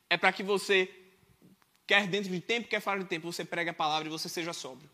é 0.10 0.18
para 0.18 0.32
que 0.32 0.44
você, 0.44 0.90
quer 1.86 2.08
dentro 2.08 2.32
de 2.32 2.40
tempo, 2.40 2.68
quer 2.68 2.80
fora 2.80 3.00
de 3.00 3.06
tempo, 3.06 3.32
você 3.32 3.44
pregue 3.44 3.70
a 3.70 3.74
palavra 3.74 4.08
e 4.08 4.12
você 4.12 4.30
seja 4.30 4.54
sóbrio. 4.54 4.90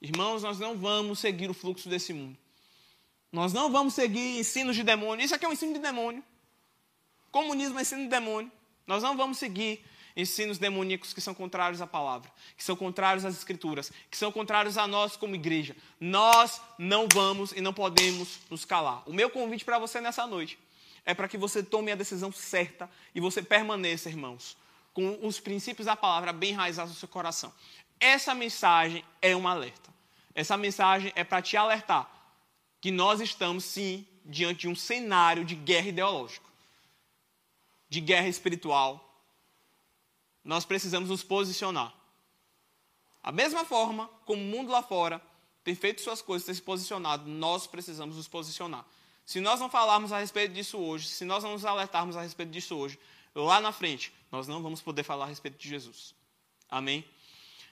Irmãos, 0.00 0.42
nós 0.42 0.58
não 0.58 0.76
vamos 0.76 1.18
seguir 1.18 1.50
o 1.50 1.54
fluxo 1.54 1.88
desse 1.88 2.12
mundo. 2.12 2.36
Nós 3.32 3.52
não 3.52 3.70
vamos 3.70 3.94
seguir 3.94 4.38
ensinos 4.38 4.76
de 4.76 4.82
demônio. 4.82 5.24
Isso 5.24 5.34
aqui 5.34 5.44
é 5.44 5.48
um 5.48 5.52
ensino 5.52 5.74
de 5.74 5.80
demônio. 5.80 6.22
Comunismo 7.30 7.78
é 7.78 7.82
ensino 7.82 8.02
de 8.02 8.08
demônio. 8.08 8.50
Nós 8.86 9.02
não 9.02 9.16
vamos 9.16 9.38
seguir 9.38 9.84
ensinos 10.16 10.56
demoníacos 10.56 11.12
que 11.12 11.20
são 11.20 11.34
contrários 11.34 11.82
à 11.82 11.86
palavra, 11.86 12.30
que 12.56 12.64
são 12.64 12.74
contrários 12.74 13.24
às 13.24 13.36
escrituras, 13.36 13.92
que 14.10 14.16
são 14.16 14.32
contrários 14.32 14.78
a 14.78 14.86
nós 14.86 15.16
como 15.16 15.34
igreja. 15.34 15.76
Nós 16.00 16.60
não 16.78 17.06
vamos 17.12 17.52
e 17.52 17.60
não 17.60 17.74
podemos 17.74 18.38
nos 18.48 18.64
calar. 18.64 19.02
O 19.06 19.12
meu 19.12 19.28
convite 19.28 19.64
para 19.64 19.78
você 19.78 20.00
nessa 20.00 20.26
noite 20.26 20.58
é 21.04 21.12
para 21.14 21.28
que 21.28 21.36
você 21.36 21.62
tome 21.62 21.92
a 21.92 21.94
decisão 21.94 22.32
certa 22.32 22.88
e 23.14 23.20
você 23.20 23.42
permaneça, 23.42 24.08
irmãos, 24.08 24.56
com 24.94 25.18
os 25.22 25.38
princípios 25.38 25.84
da 25.84 25.94
palavra 25.94 26.32
bem 26.32 26.52
enraizados 26.52 26.94
no 26.94 26.98
seu 26.98 27.08
coração. 27.08 27.52
Essa 27.98 28.34
mensagem 28.34 29.04
é 29.20 29.34
um 29.34 29.46
alerta. 29.48 29.90
Essa 30.34 30.56
mensagem 30.56 31.12
é 31.14 31.24
para 31.24 31.40
te 31.40 31.56
alertar 31.56 32.10
que 32.80 32.90
nós 32.90 33.20
estamos, 33.20 33.64
sim, 33.64 34.06
diante 34.24 34.60
de 34.60 34.68
um 34.68 34.74
cenário 34.74 35.44
de 35.44 35.54
guerra 35.54 35.88
ideológica, 35.88 36.46
de 37.88 38.00
guerra 38.00 38.28
espiritual. 38.28 39.02
Nós 40.44 40.64
precisamos 40.64 41.08
nos 41.08 41.22
posicionar. 41.22 41.92
A 43.22 43.32
mesma 43.32 43.64
forma 43.64 44.08
como 44.24 44.40
o 44.40 44.44
mundo 44.44 44.70
lá 44.70 44.82
fora 44.82 45.20
tem 45.64 45.74
feito 45.74 46.00
suas 46.00 46.22
coisas, 46.22 46.46
tem 46.46 46.54
se 46.54 46.62
posicionado, 46.62 47.28
nós 47.28 47.66
precisamos 47.66 48.16
nos 48.16 48.28
posicionar. 48.28 48.84
Se 49.24 49.40
nós 49.40 49.58
não 49.58 49.68
falarmos 49.68 50.12
a 50.12 50.20
respeito 50.20 50.54
disso 50.54 50.78
hoje, 50.78 51.08
se 51.08 51.24
nós 51.24 51.42
não 51.42 51.52
nos 51.52 51.64
alertarmos 51.64 52.16
a 52.16 52.22
respeito 52.22 52.52
disso 52.52 52.76
hoje, 52.76 52.96
lá 53.34 53.60
na 53.60 53.72
frente, 53.72 54.12
nós 54.30 54.46
não 54.46 54.62
vamos 54.62 54.80
poder 54.80 55.02
falar 55.02 55.24
a 55.24 55.28
respeito 55.28 55.58
de 55.58 55.68
Jesus. 55.68 56.14
Amém? 56.70 57.04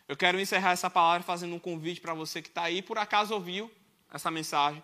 Eu 0.07 0.17
quero 0.17 0.39
encerrar 0.39 0.73
essa 0.73 0.91
palavra 0.91 1.23
fazendo 1.23 1.55
um 1.55 1.59
convite 1.59 2.01
para 2.01 2.13
você 2.13 2.43
que 2.43 2.49
está 2.49 2.65
aí, 2.65 2.83
por 2.83 2.99
acaso 2.99 3.33
ouviu 3.33 3.71
essa 4.13 4.31
mensagem. 4.31 4.83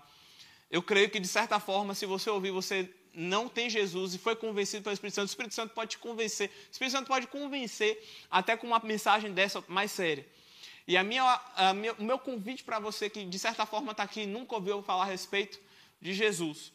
Eu 0.71 0.83
creio 0.83 1.11
que, 1.11 1.21
de 1.21 1.29
certa 1.29 1.61
forma, 1.61 1.95
se 1.95 2.07
você 2.07 2.31
ouvir, 2.31 2.51
você 2.51 2.89
não 3.13 3.49
tem 3.49 3.69
Jesus 3.69 4.15
e 4.15 4.19
foi 4.19 4.35
convencido 4.35 4.85
pelo 4.85 4.95
Espírito 4.95 5.15
Santo, 5.15 5.29
o 5.29 5.31
Espírito 5.31 5.55
Santo 5.55 5.75
pode 5.75 5.91
te 5.91 5.99
convencer. 5.99 6.49
O 6.49 6.71
Espírito 6.71 6.93
Santo 6.93 7.09
pode 7.09 7.27
convencer 7.27 8.03
até 8.31 8.57
com 8.57 8.67
uma 8.67 8.79
mensagem 8.79 9.33
dessa 9.33 9.63
mais 9.69 9.91
séria. 9.91 10.27
E 10.87 10.97
a 10.97 11.03
minha, 11.03 11.41
a 11.55 11.75
minha, 11.75 11.93
o 11.95 12.05
meu 12.05 12.19
convite 12.19 12.65
para 12.65 12.79
você 12.79 13.11
que, 13.11 13.25
de 13.25 13.39
certa 13.39 13.67
forma, 13.67 13.91
está 13.93 14.05
aqui 14.05 14.23
e 14.23 14.27
nunca 14.27 14.55
ouviu 14.55 14.83
falar 14.83 15.03
a 15.03 15.07
respeito 15.07 15.61
de 16.01 16.15
Jesus 16.15 16.73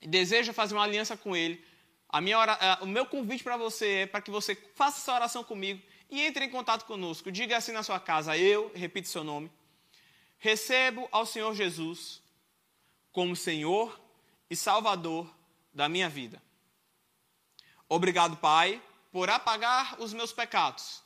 e 0.00 0.08
deseja 0.08 0.52
fazer 0.52 0.74
uma 0.74 0.84
aliança 0.84 1.16
com 1.16 1.36
Ele, 1.36 1.62
a 2.08 2.20
minha 2.20 2.38
ora, 2.38 2.78
o 2.82 2.86
meu 2.86 3.06
convite 3.06 3.42
para 3.44 3.56
você 3.56 3.86
é 3.86 4.06
para 4.06 4.20
que 4.20 4.30
você 4.30 4.54
faça 4.74 4.98
essa 5.00 5.14
oração 5.14 5.44
comigo 5.44 5.82
e 6.12 6.20
entre 6.20 6.44
em 6.44 6.50
contato 6.50 6.84
conosco. 6.84 7.32
Diga 7.32 7.56
assim 7.56 7.72
na 7.72 7.82
sua 7.82 7.98
casa: 7.98 8.36
Eu, 8.36 8.70
repito 8.74 9.08
seu 9.08 9.24
nome, 9.24 9.50
recebo 10.38 11.08
ao 11.10 11.24
Senhor 11.24 11.54
Jesus 11.54 12.22
como 13.10 13.34
Senhor 13.34 13.98
e 14.50 14.54
Salvador 14.54 15.28
da 15.72 15.88
minha 15.88 16.10
vida. 16.10 16.40
Obrigado, 17.88 18.36
Pai, 18.36 18.80
por 19.10 19.30
apagar 19.30 20.00
os 20.00 20.12
meus 20.12 20.32
pecados. 20.32 21.02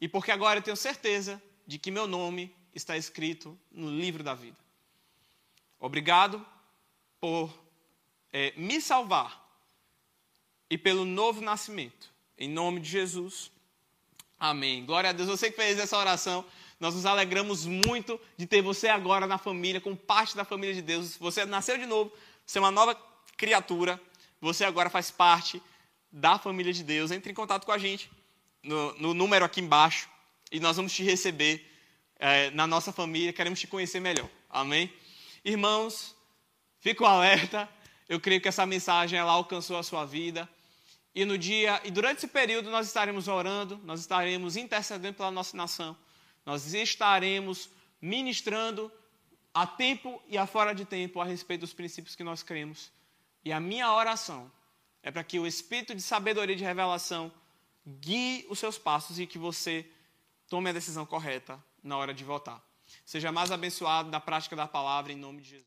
E 0.00 0.08
porque 0.08 0.30
agora 0.30 0.60
eu 0.60 0.62
tenho 0.62 0.76
certeza 0.76 1.42
de 1.66 1.78
que 1.78 1.90
meu 1.90 2.06
nome 2.06 2.54
está 2.72 2.96
escrito 2.96 3.58
no 3.72 3.90
livro 3.90 4.22
da 4.22 4.34
vida. 4.34 4.56
Obrigado 5.80 6.46
por 7.20 7.52
é, 8.32 8.52
me 8.56 8.80
salvar 8.80 9.44
e 10.70 10.78
pelo 10.78 11.04
novo 11.04 11.40
nascimento. 11.40 12.17
Em 12.38 12.48
nome 12.48 12.80
de 12.80 12.88
Jesus. 12.88 13.50
Amém. 14.38 14.84
Glória 14.84 15.10
a 15.10 15.12
Deus. 15.12 15.28
Você 15.28 15.50
que 15.50 15.56
fez 15.56 15.78
essa 15.78 15.98
oração, 15.98 16.44
nós 16.78 16.94
nos 16.94 17.04
alegramos 17.04 17.66
muito 17.66 18.20
de 18.36 18.46
ter 18.46 18.62
você 18.62 18.86
agora 18.88 19.26
na 19.26 19.38
família, 19.38 19.80
como 19.80 19.96
parte 19.96 20.36
da 20.36 20.44
família 20.44 20.74
de 20.74 20.82
Deus. 20.82 21.16
Você 21.16 21.44
nasceu 21.44 21.76
de 21.76 21.86
novo, 21.86 22.12
você 22.46 22.58
é 22.58 22.60
uma 22.60 22.70
nova 22.70 22.96
criatura. 23.36 24.00
Você 24.40 24.64
agora 24.64 24.88
faz 24.88 25.10
parte 25.10 25.60
da 26.12 26.38
família 26.38 26.72
de 26.72 26.84
Deus. 26.84 27.10
Entre 27.10 27.32
em 27.32 27.34
contato 27.34 27.64
com 27.64 27.72
a 27.72 27.78
gente 27.78 28.08
no, 28.62 28.92
no 28.94 29.14
número 29.14 29.44
aqui 29.44 29.60
embaixo 29.60 30.08
e 30.52 30.60
nós 30.60 30.76
vamos 30.76 30.92
te 30.92 31.02
receber 31.02 31.66
é, 32.18 32.50
na 32.50 32.68
nossa 32.68 32.92
família. 32.92 33.32
Queremos 33.32 33.58
te 33.58 33.66
conhecer 33.66 33.98
melhor. 33.98 34.28
Amém? 34.48 34.92
Irmãos, 35.44 36.14
fico 36.80 37.04
alerta. 37.04 37.68
Eu 38.08 38.20
creio 38.20 38.40
que 38.40 38.48
essa 38.48 38.64
mensagem 38.64 39.18
ela 39.18 39.32
alcançou 39.32 39.76
a 39.76 39.82
sua 39.82 40.04
vida. 40.04 40.48
E 41.14 41.24
no 41.24 41.36
dia 41.36 41.80
e 41.84 41.90
durante 41.90 42.18
esse 42.18 42.28
período 42.28 42.70
nós 42.70 42.86
estaremos 42.86 43.28
orando, 43.28 43.80
nós 43.84 44.00
estaremos 44.00 44.56
intercedendo 44.56 45.16
pela 45.16 45.30
nossa 45.30 45.56
nação. 45.56 45.96
Nós 46.44 46.72
estaremos 46.72 47.70
ministrando 48.00 48.90
a 49.52 49.66
tempo 49.66 50.22
e 50.28 50.38
a 50.38 50.46
fora 50.46 50.72
de 50.72 50.84
tempo 50.84 51.20
a 51.20 51.24
respeito 51.24 51.62
dos 51.62 51.72
princípios 51.72 52.14
que 52.14 52.22
nós 52.22 52.42
cremos. 52.42 52.90
E 53.44 53.52
a 53.52 53.58
minha 53.58 53.92
oração 53.92 54.50
é 55.02 55.10
para 55.10 55.24
que 55.24 55.38
o 55.38 55.46
espírito 55.46 55.94
de 55.94 56.02
sabedoria 56.02 56.54
e 56.54 56.58
de 56.58 56.64
revelação 56.64 57.32
guie 57.86 58.46
os 58.48 58.58
seus 58.58 58.78
passos 58.78 59.18
e 59.18 59.26
que 59.26 59.38
você 59.38 59.86
tome 60.48 60.70
a 60.70 60.72
decisão 60.72 61.06
correta 61.06 61.62
na 61.82 61.96
hora 61.96 62.12
de 62.12 62.24
votar. 62.24 62.62
Seja 63.04 63.32
mais 63.32 63.50
abençoado 63.50 64.10
na 64.10 64.20
prática 64.20 64.56
da 64.56 64.66
palavra 64.66 65.12
em 65.12 65.16
nome 65.16 65.42
de 65.42 65.48
Jesus. 65.48 65.56